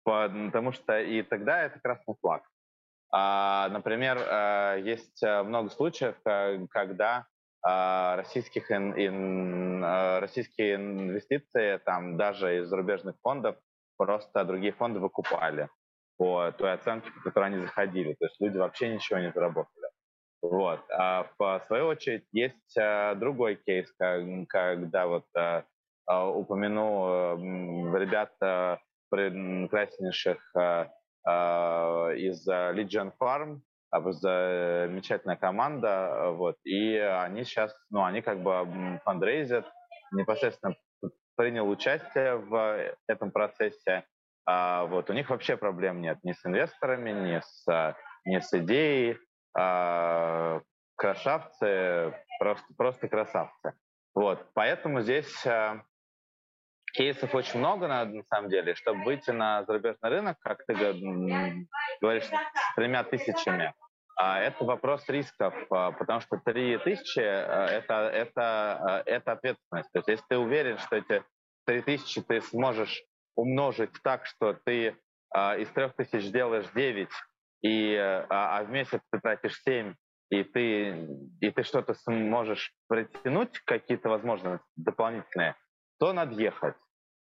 [0.04, 2.42] Потому что и тогда это красный флаг.
[3.11, 6.16] А, например, а, есть э, много случаев,
[6.70, 7.26] когда
[7.64, 9.85] а, российских ин, ин,
[10.20, 13.56] российские инвестиции там даже из зарубежных фондов
[13.96, 15.68] просто другие фонды выкупали
[16.22, 18.14] по той оценке, по которой они заходили.
[18.14, 19.88] То есть люди вообще ничего не заработали.
[20.40, 20.78] Вот.
[20.96, 25.64] А в свою очередь есть а, другой кейс, когда вот а,
[26.06, 28.30] а, упомяну ребят
[29.11, 30.38] прекраснейших
[31.24, 33.61] из Legion Farm,
[33.92, 39.66] замечательная команда, вот, и они сейчас, ну, они как бы фандрейзят,
[40.12, 40.76] непосредственно
[41.37, 44.04] принял участие в этом процессе,
[44.46, 49.18] вот, у них вообще проблем нет ни с инвесторами, ни с, ни с идеей,
[49.59, 50.61] э,
[50.96, 53.74] красавцы, просто, просто красавцы.
[54.14, 55.81] Вот, поэтому здесь э,
[56.92, 62.24] кейсов очень много, на, на самом деле, чтобы выйти на зарубежный рынок, как ты говоришь,
[62.24, 63.74] с тремя тысячами,
[64.16, 69.90] а это вопрос рисков, а, потому что три тысячи а, это, это, это ответственность.
[69.92, 71.24] То есть если ты уверен, что эти
[71.64, 73.02] три тысячи ты сможешь
[73.35, 74.97] умножить так, что ты
[75.35, 77.12] из трех тысяч сделаешь девять,
[77.62, 79.95] и, а, а в месяц ты тратишь 7,
[80.31, 81.09] и ты,
[81.40, 85.55] и ты что-то сможешь притянуть, какие-то возможности дополнительные,
[85.99, 86.77] то надо ехать.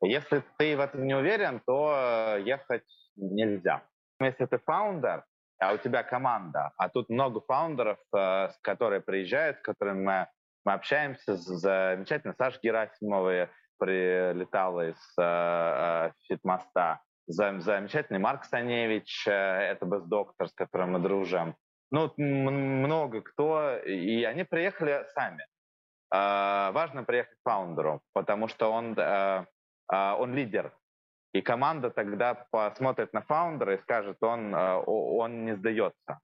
[0.02, 2.84] Если ты в этом не уверен, то ехать
[3.16, 3.82] нельзя.
[4.20, 5.24] Если ты фаундер,
[5.58, 10.28] а у тебя команда, а тут много фаундеров, э, которые приезжают, с которыми мы,
[10.64, 12.34] мы общаемся, замечательно.
[12.36, 20.52] Саша Герасимова прилетала из э, э, Фитмоста, зам, замечательный Марк Саневич, э, это бездоктор, с
[20.52, 21.56] которым мы дружим.
[21.90, 25.46] Ну, много кто, и они приехали сами.
[26.12, 29.44] Э, важно приехать фаундеру, потому что он, э,
[29.92, 30.72] он лидер.
[31.32, 36.20] И команда тогда посмотрит на фаундера и скажет, он, он не сдается.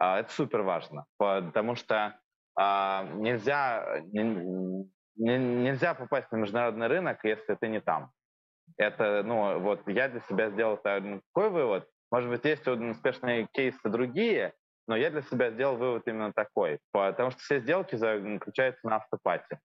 [0.00, 2.18] Это супер важно, потому что
[2.56, 4.02] нельзя,
[5.18, 8.10] нельзя попасть на международный рынок, если ты не там.
[8.76, 11.88] Это, ну, вот я для себя сделал такой вывод.
[12.10, 14.54] Может быть, есть успешные кейсы другие,
[14.86, 16.78] но я для себя сделал вывод именно такой.
[16.92, 19.58] Потому что все сделки заключаются на автопате.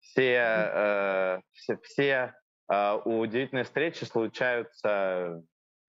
[0.00, 2.34] Все, э, все, все
[2.70, 5.42] э, удивительные встречи случаются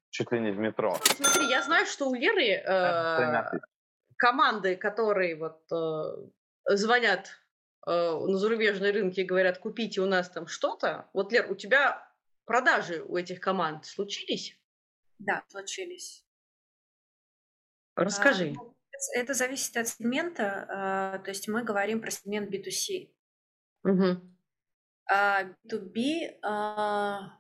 [0.10, 0.96] чуть ли не в метро.
[1.04, 3.60] Смотри, я знаю, что у Леры э,
[4.18, 7.40] команды, которые вот э, звонят
[7.86, 11.10] на зарубежные рынки и говорят, купите у нас там что-то.
[11.13, 12.08] Вот, Лер, у тебя
[12.46, 14.58] продажи у этих команд случились?
[15.20, 16.26] Да, случились.
[17.96, 18.50] Расскажи.
[18.50, 18.76] А, ну,
[19.13, 23.12] это зависит от сегмента, а, то есть мы говорим про сегмент B2C.
[23.84, 24.22] Угу.
[25.10, 27.38] А B2B, а,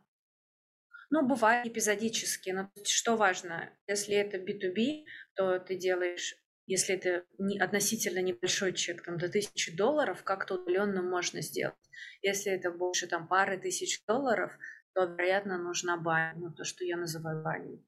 [1.09, 6.35] ну, бывает эпизодически, но что важно, если это B2B, то ты делаешь,
[6.67, 11.75] если это не, относительно небольшой чек, там до тысячи долларов, как-то удаленно можно сделать.
[12.21, 14.51] Если это больше там пары тысяч долларов,
[14.93, 17.85] то, вероятно, нужна баня, ну, то, что я называю баней.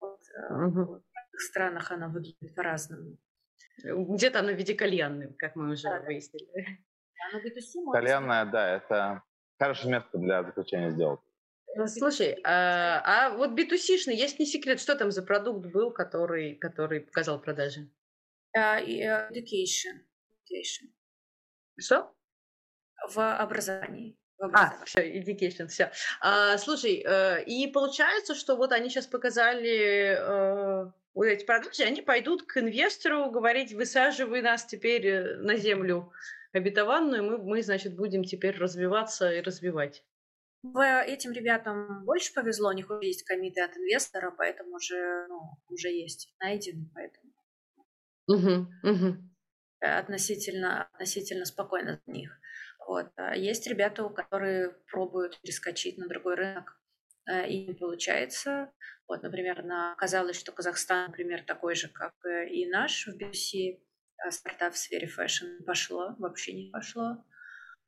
[0.00, 0.84] Вот, угу.
[0.84, 3.16] в разных странах она выглядит по-разному.
[3.84, 6.78] Где-то она в виде кальянной, как мы уже да, выяснили.
[7.32, 9.22] Да, Кальянная, да, это
[9.58, 11.20] хорошее место для заключения сделок.
[11.76, 16.54] Ну, слушай, а, а вот B2C-шный, есть не секрет, что там за продукт был, который,
[16.54, 17.88] который показал продажи?
[18.56, 18.80] Uh,
[19.30, 20.04] education.
[20.48, 20.88] education.
[21.78, 22.14] Что?
[23.08, 24.18] В образовании.
[24.40, 25.90] А, все, education, все.
[26.20, 32.02] А, слушай, э, и получается, что вот они сейчас показали э, вот эти продажи, они
[32.02, 36.12] пойдут к инвестору говорить, высаживай нас теперь э, на землю
[36.52, 40.04] обетованную, мы, мы, значит, будем теперь развиваться и развивать.
[41.06, 45.88] Этим ребятам больше повезло, у них уже есть комиты от инвестора, поэтому уже, ну, уже
[45.88, 47.27] есть найдены, поэтому
[48.28, 49.16] угу, угу.
[49.80, 52.40] относительно, относительно спокойно для них.
[52.86, 53.10] Вот.
[53.16, 56.80] А есть ребята, у которых пробуют перескочить на другой рынок,
[57.28, 58.72] э, и не получается.
[59.06, 62.14] Вот, например, на, казалось, что Казахстан, например, такой же, как
[62.50, 63.80] и наш в B2C,
[64.26, 67.24] а стартап в сфере fashion пошло, вообще не пошло.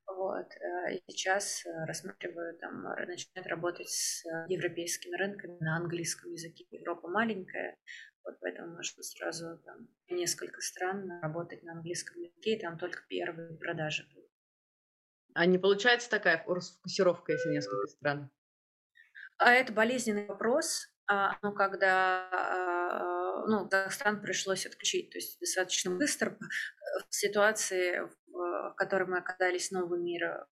[0.06, 0.46] Вот.
[0.56, 6.66] Э, и сейчас э, рассматриваю, там, начинать работать с европейскими рынками на английском языке.
[6.70, 7.76] Европа маленькая,
[8.24, 13.56] вот поэтому можно сразу там, несколько стран работать на английском языке, и там только первые
[13.56, 14.30] продажи будут.
[15.34, 18.30] А не получается такая расфокусировка, если несколько стран?
[19.38, 20.86] А это болезненный вопрос.
[21.42, 26.38] Ну, когда а, ну, Казахстан пришлось отключить, то есть достаточно быстро
[27.08, 30.46] в ситуации, в которой мы оказались новый мир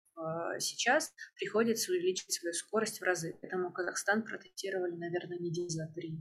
[0.59, 3.38] сейчас, приходится увеличить свою скорость в разы.
[3.40, 6.20] Поэтому Казахстан протестировали, наверное, неделю за три.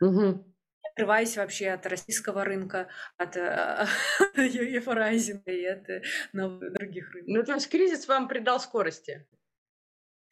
[0.00, 0.54] Угу
[0.98, 3.86] отрываясь вообще от российского рынка, от э,
[4.36, 7.34] Евразии и от э, других рынков.
[7.34, 9.24] Ну, то есть кризис вам придал скорости?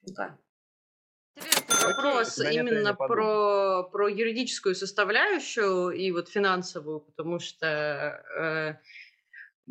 [0.03, 0.37] Да.
[1.37, 2.59] Интересный вопрос Окей.
[2.59, 8.75] именно про, про юридическую составляющую и вот финансовую, потому что э,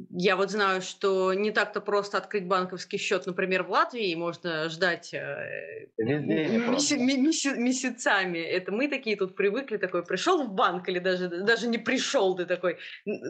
[0.09, 5.13] я вот знаю, что не так-то просто открыть банковский счет, например, в Латвии, можно ждать
[5.13, 8.39] э, меся- меся- месяцами.
[8.39, 12.45] Это мы такие тут привыкли, такой пришел в банк или даже, даже не пришел, ты
[12.45, 12.77] такой,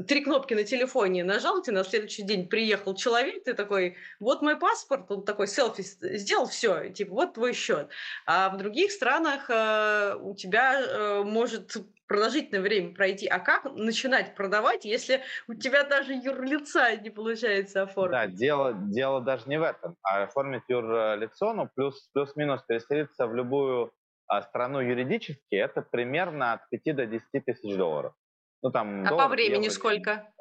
[0.08, 4.58] три кнопки на телефоне нажал, ты на следующий день приехал человек, ты такой, вот мой
[4.58, 7.89] паспорт, он такой селфи сделал, все, типа, вот твой счет.
[8.25, 11.75] А в других странах э, у тебя э, может
[12.08, 13.28] продолжительное время пройти.
[13.28, 18.12] А как начинать продавать, если у тебя даже юрлица не получается оформить?
[18.12, 19.96] Да, дело, дело даже не в этом.
[20.04, 23.94] А оформить юрлицо, ну, плюс, плюс-минус переселиться в любую
[24.28, 28.13] а, страну юридически, это примерно от 5 до 10 тысяч долларов.
[28.62, 30.34] Ну, там, а доллар, по времени евро, сколько?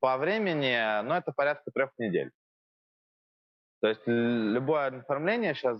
[0.00, 2.30] По времени, ну, это порядка трех недель.
[3.80, 5.76] То есть любое оформление сейчас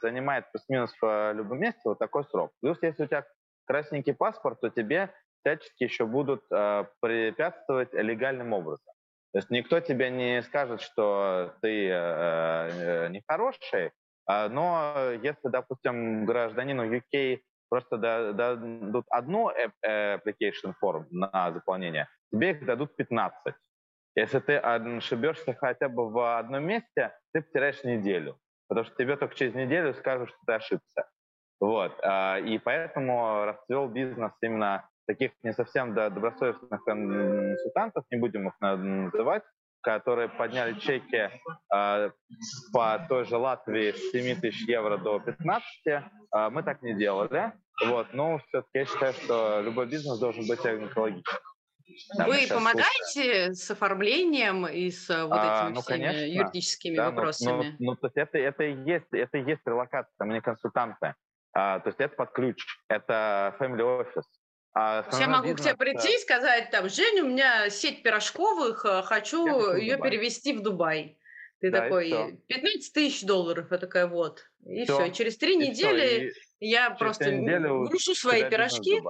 [0.00, 2.52] занимает плюс-минус в любом месте вот такой срок.
[2.60, 3.26] Плюс, если у тебя
[3.66, 8.92] красненький паспорт, то тебе всячески еще будут э, препятствовать легальным образом.
[9.32, 13.90] То есть никто тебе не скажет, что ты э, э, нехороший,
[14.30, 22.66] э, но если, допустим, гражданину UK просто дадут одну application form на заполнение, тебе их
[22.66, 23.54] дадут 15.
[24.14, 29.34] Если ты ошибешься хотя бы в одном месте, ты потеряешь неделю, потому что тебе только
[29.34, 31.08] через неделю скажут, что ты ошибся.
[31.62, 31.96] Вот.
[32.02, 39.44] А, и поэтому расцвел бизнес именно таких не совсем добросовестных консультантов, не будем их называть,
[39.80, 41.30] которые подняли чеки
[41.72, 42.10] э,
[42.72, 45.64] по той же Латвии с 7 тысяч евро до 15.
[45.86, 46.00] Э,
[46.50, 47.52] мы так не делали.
[47.86, 48.08] Вот.
[48.12, 51.22] Но все-таки я считаю, что любой бизнес должен быть экологичным.
[52.16, 53.54] Да, Вы помогаете слушаем.
[53.54, 57.56] с оформлением и с вот а, этими а, ну, всеми конечно, юридическими да, вопросами?
[57.56, 60.40] Ну, ну, ну, то есть это, это, и есть, это и есть релокация, мы не
[60.40, 61.14] консультанты.
[61.54, 64.24] А, то есть это под ключ, это family office.
[64.74, 68.86] А я могу бизнес, к тебе прийти и сказать, там, Женя, у меня сеть пирожковых,
[68.86, 70.10] э, хочу ее Дубай.
[70.10, 71.18] перевести в Дубай.
[71.60, 74.44] Ты да, такой, 15 тысяч долларов, я такая, вот.
[74.64, 75.12] И все, все.
[75.12, 79.00] через три недели и я просто грушу свои пирожки.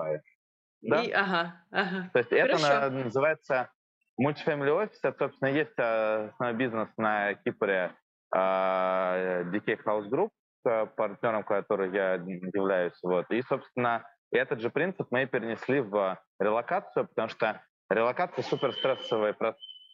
[0.83, 1.03] Да?
[1.03, 2.11] И, ага, ага.
[2.13, 2.67] То есть Хорошо.
[2.67, 3.71] это называется
[4.17, 7.95] мультифамилий офис, это, собственно, есть э, основной бизнес на Кипре
[8.35, 10.31] uh, DK House Group,
[10.63, 12.99] партнером, который я являюсь.
[13.03, 13.27] Вот.
[13.31, 19.37] И, собственно, этот же принцип мы перенесли в релокацию, потому что релокация супер стрессовая,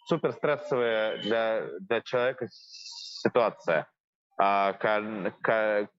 [0.07, 3.87] супер стрессовая для, для человека ситуация.
[4.41, 4.73] А,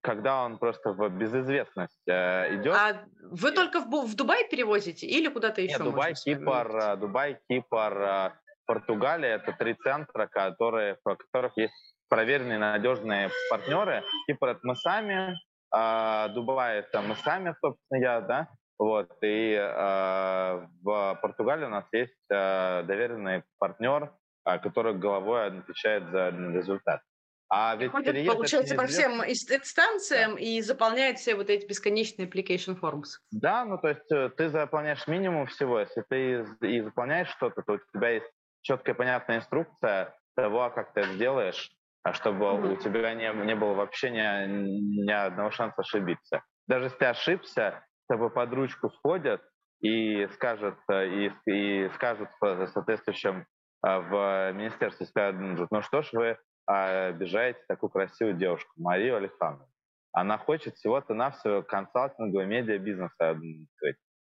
[0.00, 2.74] когда он просто в безызвестность э, идет.
[2.74, 5.74] А вы только в, в Дубай перевозите или куда-то еще?
[5.74, 8.30] Нет, Дубай, Кипр, Дубай, Кипр, э,
[8.64, 11.74] Португалия– это три центра, которые, в которых есть
[12.10, 14.04] проверенные, надежные партнеры.
[14.26, 15.38] Кипр– это мы сами,
[15.72, 18.48] а Дубай– это мы сами, собственно, я, да,
[18.78, 24.10] вот, и э, в Португалии у нас есть э, доверенный партнер,
[24.46, 27.02] э, который головой отвечает за результат.
[27.50, 30.40] А ведь ходит, получается, по всем инстанциям да.
[30.40, 33.18] и заполняет все вот эти бесконечные application forms.
[33.32, 35.80] Да, ну то есть э, ты заполняешь минимум всего.
[35.80, 38.30] Если ты и заполняешь что-то, то у тебя есть
[38.62, 41.70] четкая понятная инструкция того, как ты это сделаешь,
[42.02, 42.72] а чтобы mm-hmm.
[42.72, 46.42] у тебя не, не было вообще ни, ни одного шанса ошибиться.
[46.66, 49.42] Даже если ты ошибся, с тобой под ручку сходят
[49.80, 53.46] и скажут, и, и скажут соответствующим
[53.86, 59.66] э, в министерстве, скажут, ну что ж вы а обижаете такую красивую девушку, Марию Александровну.
[60.12, 63.36] Она хочет всего-то навсего консалтингового медиабизнеса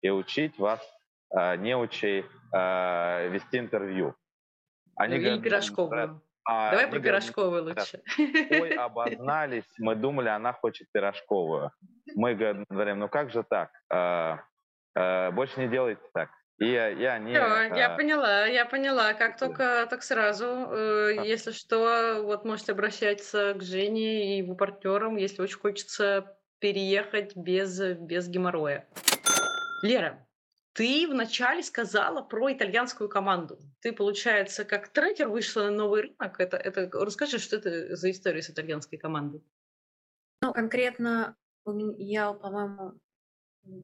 [0.01, 0.81] и учить вас,
[1.35, 4.15] э, не учить, э, вести интервью.
[4.95, 6.21] Они Евгений говорят, Пирожкову.
[6.45, 8.01] А, Давай про Пирожковую лучше.
[8.17, 11.71] Ой, обознались, мы думали, она хочет Пирожковую.
[12.15, 13.69] Мы говорим, ну как же так?
[13.93, 14.37] Э,
[14.95, 16.29] э, больше не делайте так.
[16.59, 17.33] И, и они...
[17.33, 19.13] Все, я поняла, я поняла.
[19.13, 20.45] Как только, так сразу.
[20.45, 27.35] Э, если что, вот можете обращаться к Жене и его партнерам, если очень хочется переехать
[27.35, 28.85] без, без геморроя.
[29.81, 30.27] Лера,
[30.73, 33.59] ты вначале сказала про итальянскую команду.
[33.81, 36.39] Ты, получается, как трекер вышла на новый рынок.
[36.39, 39.43] Это, это, расскажи, что это за история с итальянской командой?
[40.41, 41.35] Ну, конкретно
[41.97, 42.93] я, по-моему,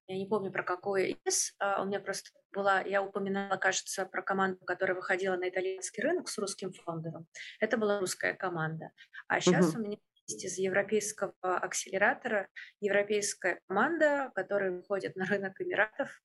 [0.07, 4.23] я не помню про какое из, а у меня просто была, я упоминала, кажется, про
[4.23, 7.27] команду, которая выходила на итальянский рынок с русским фондером.
[7.59, 8.91] Это была русская команда.
[9.27, 9.79] А сейчас угу.
[9.79, 16.21] у меня есть из европейского акселератора европейская команда, которая выходит на рынок Эмиратов.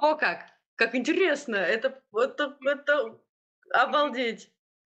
[0.00, 0.46] О как!
[0.76, 1.56] Как интересно!
[1.56, 3.18] Это, это, это
[3.74, 4.50] обалдеть!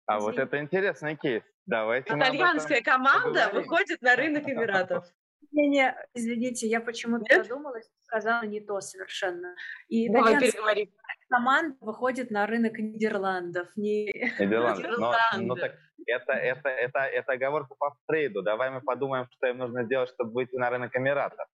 [0.07, 1.45] А вот это интересный кейс.
[1.65, 3.55] Давайте Итальянская команда поговорим.
[3.55, 5.05] выходит на рынок Эмиратов.
[5.53, 9.55] Не-не, извините, я почему-то задумалась, сказала не то совершенно.
[9.89, 10.93] И Давай переговорим.
[11.29, 13.69] Команда выходит на рынок Нидерландов.
[13.77, 14.07] Не...
[14.41, 14.89] Нидерланды.
[14.89, 15.77] Но, ну так
[16.07, 18.43] это, это, это, это оговорка по трейду.
[18.43, 21.47] Давай мы подумаем, что им нужно сделать, чтобы выйти на рынок Эмиратов.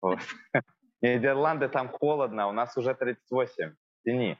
[0.00, 0.18] Вот.
[1.02, 3.74] Нидерланды там холодно, у нас уже 38.
[4.04, 4.38] Тяни.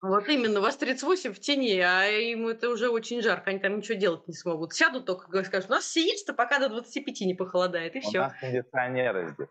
[0.00, 3.78] Вот именно, у вас 38 в тени, а им это уже очень жарко, они там
[3.78, 4.72] ничего делать не смогут.
[4.72, 8.18] Сядут только, скажут, у нас сидится, пока до 25 не похолодает, и все.
[8.18, 9.48] У нас кондиционеры здесь,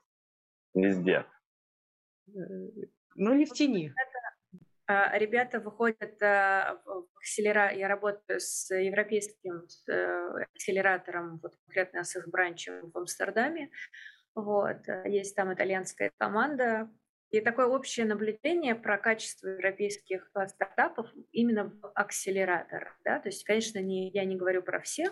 [0.74, 1.26] везде.
[3.16, 3.94] Ну, не в тени.
[4.90, 12.16] А, ребята выходят а, в акселератор, я работаю с европейским э, акселератором, вот конкретно с
[12.16, 13.70] их бранчем в Амстердаме,
[14.38, 16.90] вот, э, есть там итальянская команда,
[17.30, 22.98] и такое общее наблюдение про качество европейских э, стартапов именно в акселераторах.
[23.04, 23.20] Да?
[23.20, 25.12] То есть, конечно, не, я не говорю про всех,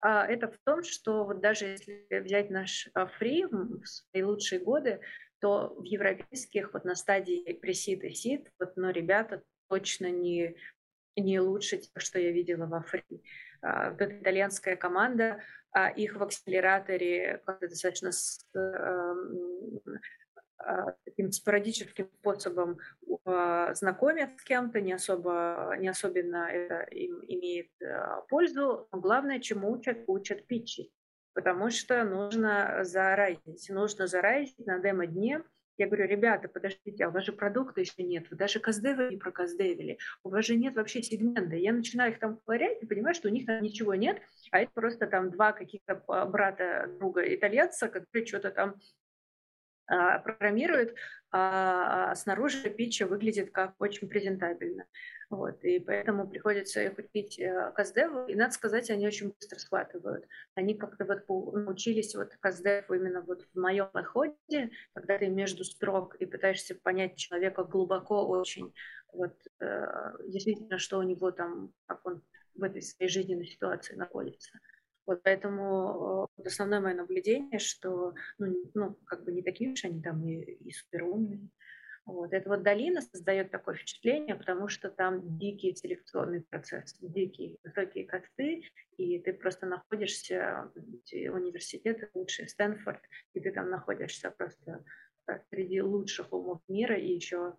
[0.00, 5.00] а это в том, что вот даже если взять наш фри в свои лучшие годы,
[5.40, 10.56] то в европейских вот на стадии пресид и сид, вот, но ребята точно не,
[11.16, 13.04] не лучше тех, что я видела во фри.
[13.62, 15.40] А, итальянская команда,
[15.72, 19.80] а их в акселераторе как-то достаточно с, эм,
[20.58, 22.78] а, таким спорадическим способом
[23.24, 28.88] а, знакомят с кем-то, не, особо, не особенно это им имеет а, пользу.
[28.92, 30.92] Но главное, чему учат, учат питчить.
[31.34, 33.68] Потому что нужно зарайзить.
[33.68, 35.42] Нужно зарайзить на демо-дне.
[35.76, 39.16] Я говорю, ребята, подождите, а у вас же продукта еще нет, вы даже каздевы не
[39.16, 41.56] проказдевили, у вас же нет вообще сегмента.
[41.56, 44.22] Я начинаю их там ковырять и понимаю, что у них там ничего нет,
[44.52, 45.96] а это просто там два каких-то
[46.26, 48.76] брата друга итальянца, которые что-то там
[49.86, 50.94] а, программирует,
[51.30, 54.86] а, а снаружи питча выглядит как очень презентабельно.
[55.30, 60.26] Вот, и поэтому приходится их учить э, каздеву, и надо сказать, они очень быстро схватывают.
[60.54, 66.14] Они как-то вот научились вот каздеву именно вот в моем подходе, когда ты между строк
[66.16, 68.72] и пытаешься понять человека глубоко очень,
[69.12, 72.22] вот э, действительно, что у него там, как он
[72.54, 74.58] в этой своей жизненной ситуации находится.
[75.06, 80.00] Вот поэтому вот основное мое наблюдение, что ну, ну, как бы не такие уж они
[80.00, 81.48] там и, и суперумные.
[82.06, 82.32] Вот.
[82.32, 88.62] Это вот долина создает такое впечатление, потому что там дикий селекционный процесс, дикие высокие косты,
[88.98, 90.70] и ты просто находишься,
[91.12, 93.00] университет лучший, Стэнфорд,
[93.32, 94.84] и ты там находишься просто
[95.48, 97.56] среди лучших умов мира, и еще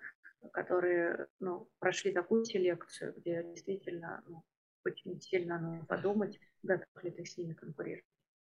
[0.52, 4.43] которые ну, прошли такую селекцию, где действительно ну,
[4.86, 8.06] очень сильно нужно подумать, готов ли ты с ними конкурировать.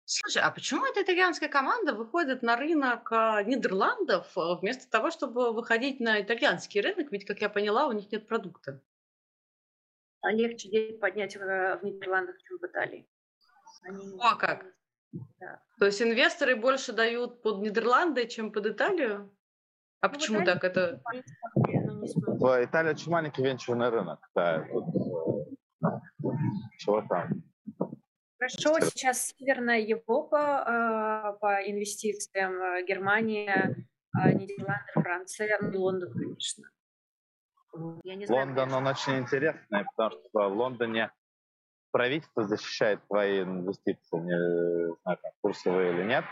[0.09, 5.51] Слушай, а почему эта итальянская команда выходит на рынок а, Нидерландов а, вместо того, чтобы
[5.51, 7.11] выходить на итальянский рынок?
[7.11, 8.81] Ведь, как я поняла, у них нет продукта.
[10.21, 13.05] А легче денег поднять в, в Нидерландах, чем в Италии.
[13.83, 14.65] Они О, как?
[15.11, 15.61] Да.
[15.77, 19.35] То есть инвесторы больше дают под Нидерланды, чем под Италию?
[19.99, 21.01] А ну, почему так это?
[21.03, 24.25] В Италии очень маленький венчурный рынок.
[24.33, 24.85] Да, тут,
[25.83, 25.87] э,
[26.77, 27.43] чего там?
[28.39, 33.75] Хорошо, сейчас Северная Европа э, по инвестициям, э, Германия,
[34.15, 36.69] э, Нидерланды, Франция, ну, Лондон, конечно.
[38.03, 41.11] Я не знаю, Лондон, он очень интересный, потому что в Лондоне
[41.91, 46.25] правительство защищает твои инвестиции, не знаю, там, курсовые или нет,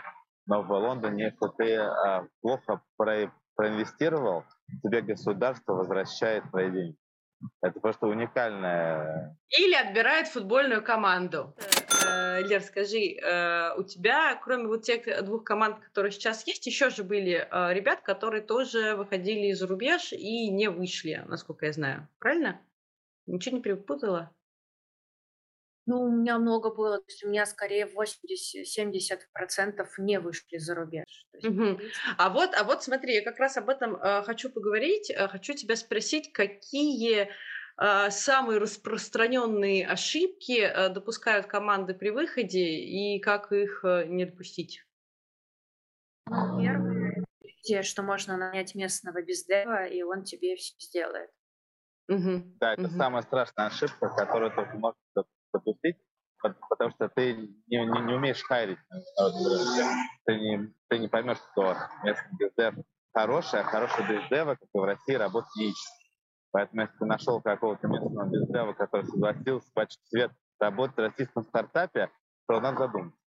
[0.46, 4.44] но в Лондоне, если ты плохо про, проинвестировал,
[4.82, 6.96] тебе государство возвращает твои деньги.
[7.60, 9.36] Это просто уникальное.
[9.58, 11.54] Или отбирает футбольную команду.
[12.06, 16.90] Э, Лер, скажи, э, у тебя, кроме вот тех двух команд, которые сейчас есть, еще
[16.90, 22.08] же были э, ребят, которые тоже выходили из рубеж и не вышли, насколько я знаю.
[22.18, 22.60] Правильно?
[23.26, 24.30] Ничего не перепутала?
[25.86, 31.04] Ну, у меня много было, то есть у меня скорее 80-70% не вышли за рубеж.
[31.32, 31.78] Есть, угу.
[32.18, 35.10] А вот, а вот смотри, я как раз об этом э, хочу поговорить.
[35.10, 37.30] Э, хочу тебя спросить, какие
[37.80, 44.82] э, самые распространенные ошибки э, допускают команды при выходе и как их э, не допустить?
[46.28, 47.24] Ну, первое,
[47.82, 51.30] что можно нанять местного бездева, и он тебе все сделает.
[52.08, 52.42] Угу.
[52.60, 52.96] Да, это угу.
[52.96, 54.96] самая страшная ошибка, которую только можно
[55.58, 55.96] допустить,
[56.40, 58.78] потому что ты не, не, не умеешь хайрить.
[60.24, 62.74] Ты не, ты не поймешь, что местный бездев
[63.12, 65.92] хороший, а хороший бездева, как и в России, не ищет.
[66.52, 72.10] Поэтому если ты нашел какого-то местного бездева, который согласился бачить свет работать в российском стартапе,
[72.46, 73.18] то надо задуматься.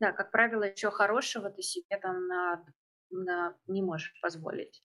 [0.00, 2.64] Да, как правило, еще хорошего ты себе там на,
[3.10, 4.82] на, не можешь позволить.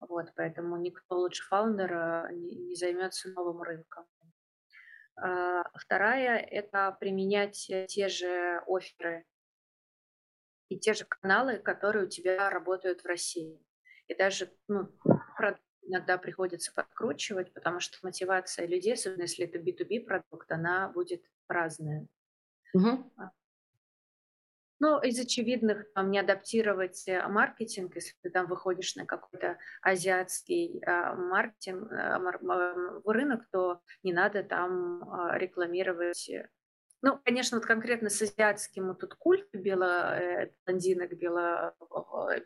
[0.00, 4.06] Вот, поэтому никто лучше фаундера не, не займется новым рынком.
[5.20, 9.24] А, вторая– это применять те же оферы
[10.68, 13.60] и те же каналы, которые у тебя работают в России.
[14.06, 14.88] И даже ну,
[15.82, 22.06] иногда приходится подкручивать, потому что мотивация людей, особенно если это B2B продукт, она будет разная.
[22.72, 23.12] Угу.
[24.82, 30.82] Ну, из очевидных, там, не адаптировать э, маркетинг, если ты там выходишь на какой-то азиатский
[30.86, 32.18] а, маркетинг, а,
[33.04, 36.48] рынок, то не надо там а, рекламировать э,
[37.02, 41.74] ну, конечно, вот конкретно с азиатским вот тут культ бело, э, блондинок, бело,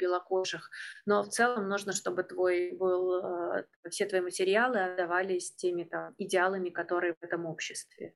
[0.00, 0.70] белокожих,
[1.06, 3.22] но в целом нужно, чтобы твой был,
[3.90, 8.14] все твои материалы отдавались теми там идеалами, которые в этом обществе.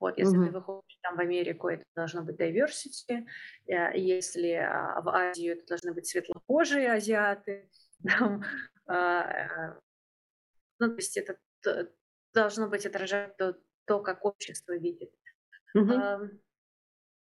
[0.00, 0.46] Вот, если mm-hmm.
[0.46, 3.26] ты выходишь там в Америку, это должно быть diversity.
[3.66, 7.68] Э, если а, в Азию, это должны быть светлокожие азиаты.
[8.08, 8.44] Там,
[8.86, 9.80] а, э,
[10.78, 11.36] ну, то есть это
[12.32, 15.12] должно быть отражать то, то как общество видит.
[15.76, 16.38] Mm-hmm.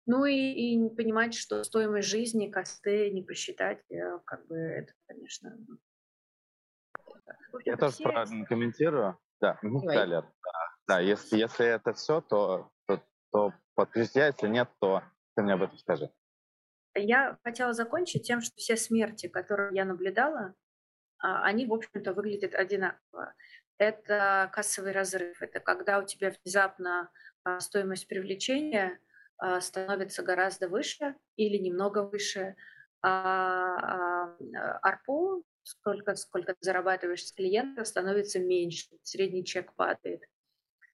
[0.06, 5.56] Ну и, и понимать, что стоимость жизни, косты не посчитать, э, как бы это, конечно...
[7.64, 8.44] Я тоже все...
[8.48, 9.18] комментирую.
[9.40, 10.24] Да, Далее.
[10.88, 15.02] Да, если, если это все, то, то, то подтвержди, если нет, то
[15.34, 16.10] ты мне об этом скажи.
[16.94, 20.54] Я хотела закончить тем, что все смерти, которые я наблюдала,
[21.18, 23.34] а, они, в общем-то, выглядят одинаково.
[23.78, 25.42] Это кассовый разрыв.
[25.42, 27.10] Это когда у тебя внезапно
[27.44, 28.98] а, стоимость привлечения
[29.38, 32.56] а, становится гораздо выше или немного выше,
[33.02, 34.34] а
[34.82, 40.22] арпу, сколько, сколько ты зарабатываешь с клиента, становится меньше, средний чек падает.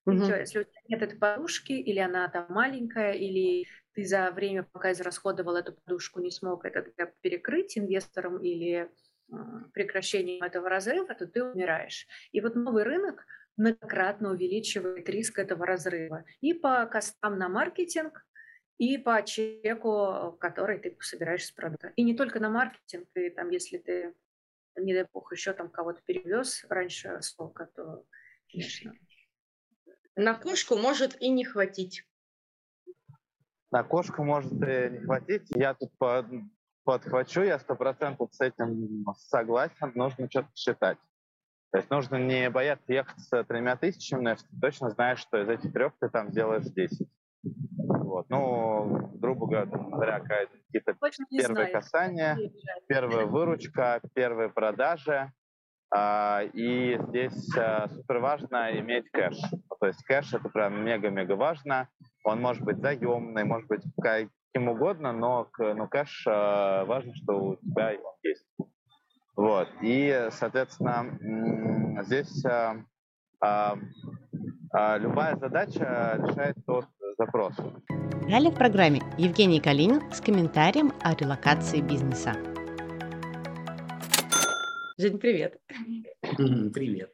[0.06, 0.16] Угу.
[0.18, 4.64] Все, если у тебя нет этой подушки, или она там маленькая, или ты за время,
[4.64, 6.82] пока израсходовал эту подушку, не смог это
[7.20, 8.90] перекрыть инвесторам или
[9.72, 12.06] прекращением этого разрыва, то ты умираешь.
[12.32, 13.24] И вот новый рынок
[13.56, 16.24] многократно увеличивает риск этого разрыва.
[16.40, 18.26] И по костам на маркетинг,
[18.78, 21.92] и по чеку, который ты собираешь с продукта.
[21.96, 24.14] И не только на маркетинг, ты там, если ты,
[24.76, 28.04] не дай бог, еще там кого-то перевез раньше сколько, то,
[28.50, 28.92] конечно,
[30.16, 32.04] на кошку может и не хватить.
[33.70, 35.48] На кошку может и не хватить.
[35.54, 36.26] Я тут под,
[36.84, 39.92] подхвачу, я сто процентов с этим согласен.
[39.94, 40.98] Нужно что-то считать.
[41.70, 45.40] То есть нужно не бояться ехать с тремя тысячами, но если ты точно знаешь, что
[45.40, 47.08] из этих трех ты там делаешь 10.
[47.42, 48.28] Вот.
[48.28, 50.94] Ну, грубо говоря, какие-то
[51.30, 51.72] первые знаю.
[51.72, 52.38] касания,
[52.86, 55.32] первая выручка, первые продажи.
[55.94, 59.36] А, и здесь а, супер важно иметь кэш
[59.82, 61.88] То есть кэш это прям мега-мега важно.
[62.22, 67.56] Он может быть заемный, может быть каким угодно, но, но кэш э, важно, что у
[67.56, 68.46] тебя он есть.
[69.34, 69.66] Вот.
[69.80, 72.74] И, соответственно, здесь э,
[73.44, 73.74] э,
[74.78, 76.86] э, любая задача решает тот
[77.18, 77.56] запрос.
[78.28, 82.34] Далее в программе Евгений Калинин с комментарием о релокации бизнеса.
[84.96, 85.58] Жень, привет.
[86.36, 87.12] Привет.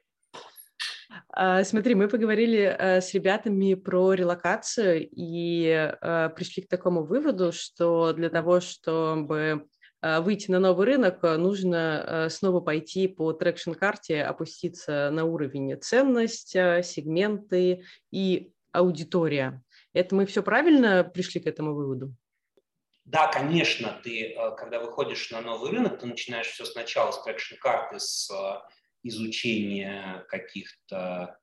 [1.41, 7.53] А, смотри, мы поговорили э, с ребятами про релокацию и э, пришли к такому выводу,
[7.53, 9.69] что для того, чтобы
[10.03, 17.85] э, выйти на новый рынок, нужно снова пойти по traction-карте, опуститься на уровень ценность, сегменты
[18.11, 19.63] и аудитория.
[19.93, 22.17] Это мы все правильно пришли к этому выводу?
[23.05, 28.29] Да, конечно, ты, когда выходишь на новый рынок, ты начинаешь все сначала с traction-карты, с
[29.03, 31.39] изучения каких-то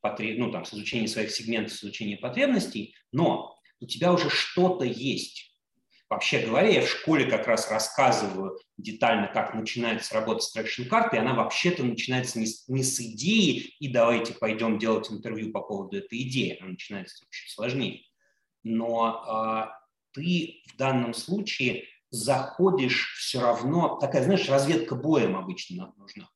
[0.00, 0.38] потреб...
[0.38, 5.52] ну, там, с изучения своих сегментов, с изучения потребностей, но у тебя уже что-то есть.
[6.08, 11.34] Вообще говоря, я в школе как раз рассказываю детально, как начинается работа с traction-картой, она
[11.34, 16.22] вообще-то начинается не с, не с идеи, и давайте пойдем делать интервью по поводу этой
[16.22, 18.04] идеи, она начинается чуть сложнее.
[18.62, 19.72] Но э,
[20.12, 26.28] ты в данном случае заходишь все равно, такая, знаешь, разведка боем обычно нужна.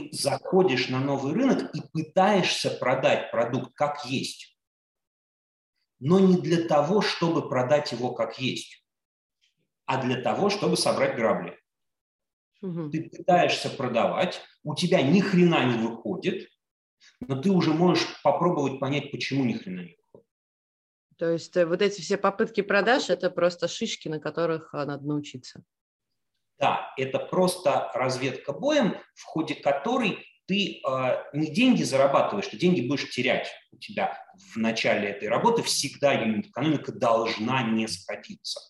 [0.00, 4.56] Ты заходишь на новый рынок и пытаешься продать продукт как есть,
[6.00, 8.84] но не для того, чтобы продать его как есть,
[9.86, 11.58] а для того, чтобы собрать грабли.
[12.62, 12.90] Угу.
[12.90, 16.48] Ты пытаешься продавать, у тебя ни хрена не выходит,
[17.20, 20.28] но ты уже можешь попробовать понять, почему ни хрена не выходит.
[21.18, 25.06] То есть э, вот эти все попытки продаж– это просто шишки, на которых э, надо
[25.06, 25.64] научиться.
[26.96, 33.10] Это просто разведка боем, в ходе которой ты э, не деньги зарабатываешь, ты деньги будешь
[33.10, 33.48] терять.
[33.70, 34.18] У тебя
[34.52, 38.60] в начале этой работы всегда юнит-экономика должна не сходиться.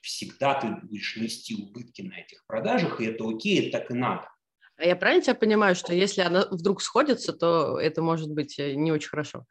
[0.00, 4.28] Всегда ты будешь нести убытки на этих продажах, и это окей, это так и надо.
[4.76, 8.74] А я правильно тебя понимаю, что если она вдруг сходится, то это может быть э,
[8.74, 9.44] не очень хорошо?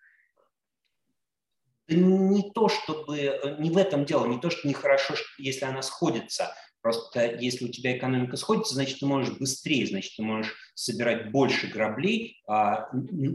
[1.87, 6.55] Не то, чтобы, э, не в этом дело, не то, что нехорошо, если она сходится–
[6.88, 11.67] Просто если у тебя экономика сходится, значит, ты можешь быстрее, значит, ты можешь собирать больше
[11.67, 12.88] граблей, а,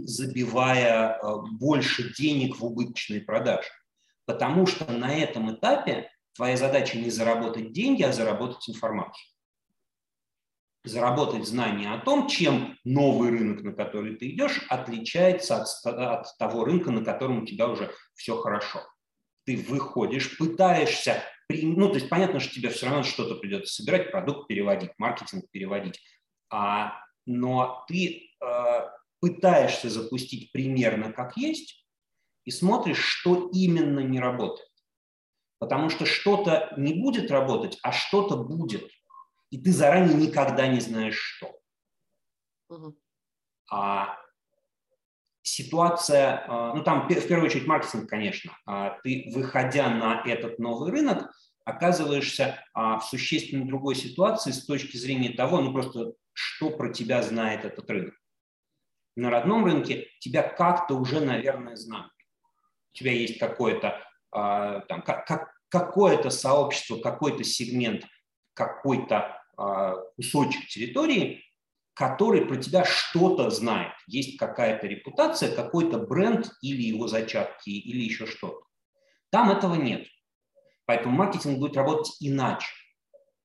[0.05, 3.69] забивая а, больше денег в убыточные продажи.
[4.25, 9.29] Потому что на этом этапе твоя задача не заработать деньги, а заработать информацию.
[10.85, 16.65] Заработать знания о том, чем новый рынок, на который ты идешь, отличается от, от того
[16.65, 18.81] рынка, на котором у тебя уже все хорошо.
[19.45, 21.23] Ты выходишь, пытаешься
[21.63, 26.01] ну, то есть понятно, что тебе все равно что-то придется собирать, продукт переводить, маркетинг переводить.
[26.51, 28.91] А, но ты э,
[29.21, 31.87] пытаешься запустить примерно как есть
[32.45, 34.69] и смотришь, что именно не работает.
[35.59, 38.91] Потому что что-то не будет работать, а что-то будет.
[39.51, 41.57] И ты заранее никогда не знаешь, что.
[42.69, 42.99] Угу.
[43.71, 44.19] А
[45.43, 48.53] ситуация, э, ну там в первую очередь маркетинг, конечно.
[48.67, 51.31] А ты, выходя на этот новый рынок,
[51.65, 57.23] оказываешься а, в существенно другой ситуации с точки зрения того, ну просто что про тебя
[57.23, 58.15] знает этот рынок.
[59.17, 62.13] На родном рынке тебя как-то уже, наверное, знают.
[62.95, 68.05] У тебя есть какое-то а, там, как, как, какое-то сообщество, какой-то сегмент,
[68.55, 71.45] какой-то а, кусочек территории,
[71.95, 73.93] который про тебя что-то знает.
[74.07, 78.63] Есть какая-то репутация, какой-то бренд или его зачатки, или еще что-то.
[79.31, 80.07] Там этого нет.
[80.87, 82.69] Поэтому маркетинг будет работать иначе.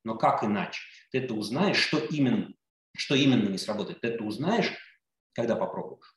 [0.03, 0.81] Но как иначе?
[1.11, 2.53] Ты это узнаешь, что именно,
[2.95, 4.01] что именно не сработает.
[4.01, 4.71] Ты это узнаешь,
[5.33, 6.15] когда попробуешь.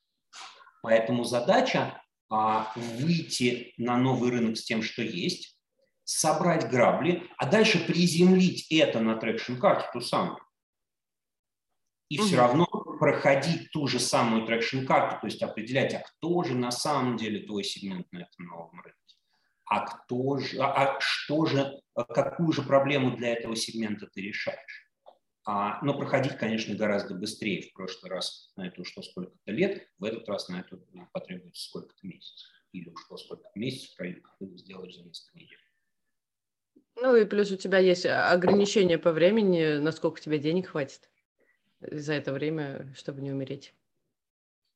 [0.83, 2.01] Поэтому задача
[2.31, 5.59] а, выйти на новый рынок с тем, что есть,
[6.05, 10.39] собрать грабли, а дальше приземлить это на traction-карту ту самую.
[12.11, 12.27] И угу.
[12.27, 12.67] все равно
[12.99, 17.65] проходить ту же самую traction-карту, то есть определять, а кто же на самом деле твой
[17.65, 19.01] сегмент на этом новом рынке
[19.71, 24.21] а кто же, а, а что же, а какую же проблему для этого сегмента ты
[24.21, 24.91] решаешь.
[25.47, 27.63] А, но проходить, конечно, гораздо быстрее.
[27.63, 30.77] В прошлый раз на это ушло сколько-то лет, в этот раз на это
[31.13, 32.49] потребуется сколько-то месяцев.
[32.73, 35.59] Или ушло сколько-то месяцев, пройдет, ты сделаешь за несколько недель.
[36.97, 41.10] Ну и плюс у тебя есть ограничения по времени, насколько тебе денег хватит
[41.81, 43.75] за это время, чтобы не умереть.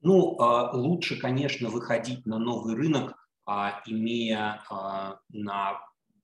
[0.01, 3.15] Ну, а, лучше, конечно, выходить на новый рынок
[3.47, 5.81] а, имея а, на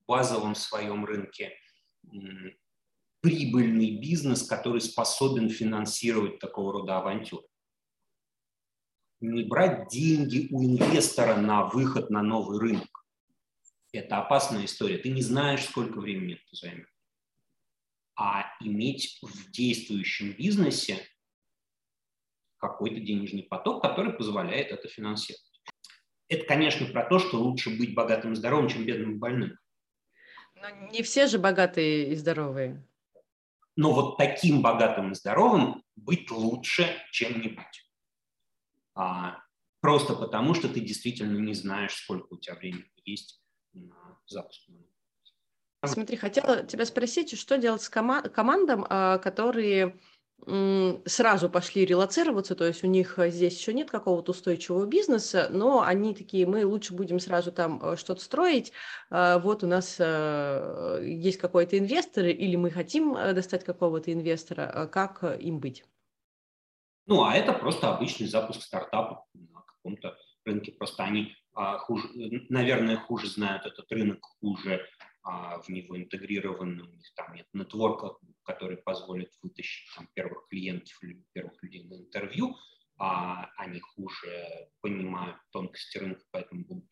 [0.06, 1.52] базовом своем рынке
[3.20, 7.46] прибыльный бизнес, который способен финансировать такого рода авантюры.
[9.20, 12.88] не брать деньги у инвестора на выход на новый рынок.
[13.92, 14.98] Это опасная история.
[14.98, 16.88] Ты не знаешь, сколько времени это займет.
[18.16, 20.98] А иметь в действующем бизнесе
[22.58, 25.42] какой-то денежный поток, который позволяет это финансировать.
[26.28, 29.58] Это, конечно, про то, что лучше быть богатым и здоровым, чем бедным и больным.
[30.54, 32.86] Но не все же богатые и здоровые.
[33.76, 37.90] Но вот таким богатым и здоровым быть лучше, чем не быть.
[38.94, 39.38] А,
[39.80, 43.42] просто потому, что ты действительно не знаешь, сколько у тебя времени есть
[43.72, 44.68] на запуск.
[45.84, 49.98] Смотри, хотела тебя спросить, что делать с кома- командам, а, которые
[51.04, 55.82] сразу пошли релацироваться, то есть у них э, здесь еще нет какого-то устойчивого бизнеса, но
[55.82, 58.72] они такие, мы лучше будем сразу там э, что-то строить,
[59.10, 65.22] а, вот у нас э, есть какой-то инвестор, или мы хотим достать какого-то инвестора, как
[65.38, 65.84] им быть?
[67.06, 72.08] Ну, а это просто обычный запуск стартапа на каком-то рынке, просто они а, хуже,
[72.48, 78.16] наверное, хуже знают этот рынок, хуже а, в него интегрированы, у них там нет нетворка,
[78.42, 82.56] который позволит вытащить там, первых клиентов или первых людей на интервью,
[82.98, 86.90] а они хуже понимают тонкости рынка, поэтому будут,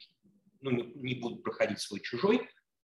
[0.61, 2.49] ну, не, не будут проходить свой чужой,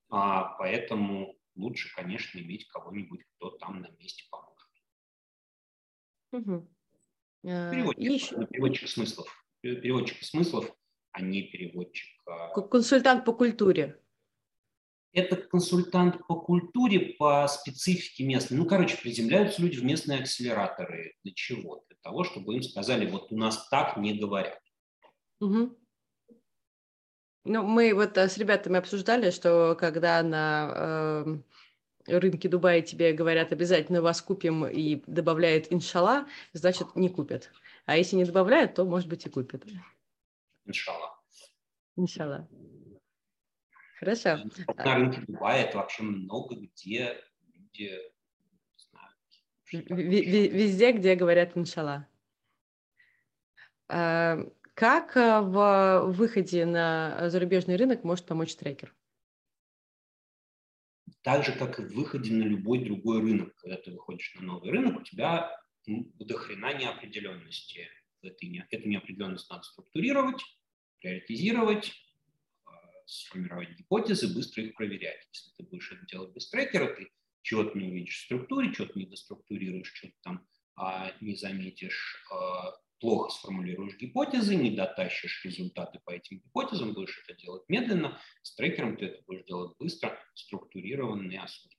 [0.09, 4.69] а, поэтому лучше, конечно, иметь кого-нибудь, кто там на месте поможет.
[6.33, 6.71] Угу.
[7.43, 8.47] Переводчик, еще...
[8.47, 9.47] переводчик смыслов.
[9.61, 10.75] Переводчик смыслов,
[11.13, 12.09] а не переводчик.
[12.71, 14.01] Консультант по культуре
[15.15, 18.59] это консультант по культуре, по специфике местной.
[18.59, 21.15] Ну, короче, приземляются люди в местные акселераторы.
[21.23, 21.85] Для чего?
[21.89, 24.61] Для того, чтобы им сказали, вот у нас так не говорят.
[25.41, 25.79] Угу.
[27.45, 31.43] Ну, мы вот э, с ребятами обсуждали, что когда на
[32.07, 37.51] э, рынке Дубая тебе говорят, обязательно вас купим и добавляют иншалла, значит, не купят.
[37.87, 39.63] А если не добавляют, то, может быть, и купят.
[40.65, 41.19] Иншалла.
[41.97, 42.49] Иншалла.
[44.05, 44.45] Хорошо.
[44.77, 47.17] На рынке Дубая это вообще много где
[47.55, 47.91] люди.
[49.73, 52.07] Везде, где говорят иншалла.
[53.89, 54.39] А,
[54.75, 58.95] как а, в выходе на зарубежный рынок может помочь трекер?
[61.23, 63.55] Так же, как и в выходе на любой другой рынок.
[63.57, 67.89] Когда ты выходишь на новый рынок, у тебя до хрена неопределенности.
[68.21, 68.47] Эту
[68.89, 70.43] неопределенность надо структурировать,
[71.01, 71.93] приоритизировать,
[73.07, 75.27] сформировать гипотезы, быстро их проверять.
[75.33, 77.09] Если ты будешь это делать без трекера, ты
[77.43, 80.47] чего-то не увидишь в структуре, чего-то не доструктурируешь, что-то там
[80.77, 87.39] а, не заметишь, а, плохо сформулируешь гипотезы, не дотащишь результаты по этим гипотезам, будешь это
[87.39, 91.75] делать медленно, с трекером ты это будешь делать быстро, структурированно и осознанно.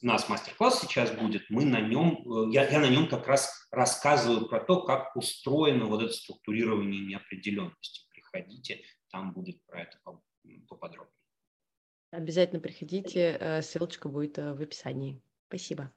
[0.00, 3.66] У нас мастер-класс сейчас будет, мы на нем, э, я, я на нем как раз
[3.72, 8.06] рассказываю про то, как устроено вот это структурирование неопределенности.
[8.12, 9.98] Приходите, там будет про это
[10.68, 11.14] поподробнее.
[12.10, 15.20] Обязательно приходите, э, ссылочка будет э, в описании.
[15.48, 15.92] Спасибо.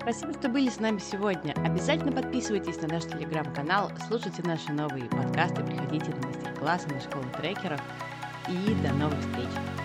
[0.00, 1.52] Спасибо, что были с нами сегодня.
[1.64, 7.80] Обязательно подписывайтесь на наш телеграм-канал, слушайте наши новые подкасты, приходите на мастер-классы на школу трекеров.
[8.48, 9.83] И до новых встреч!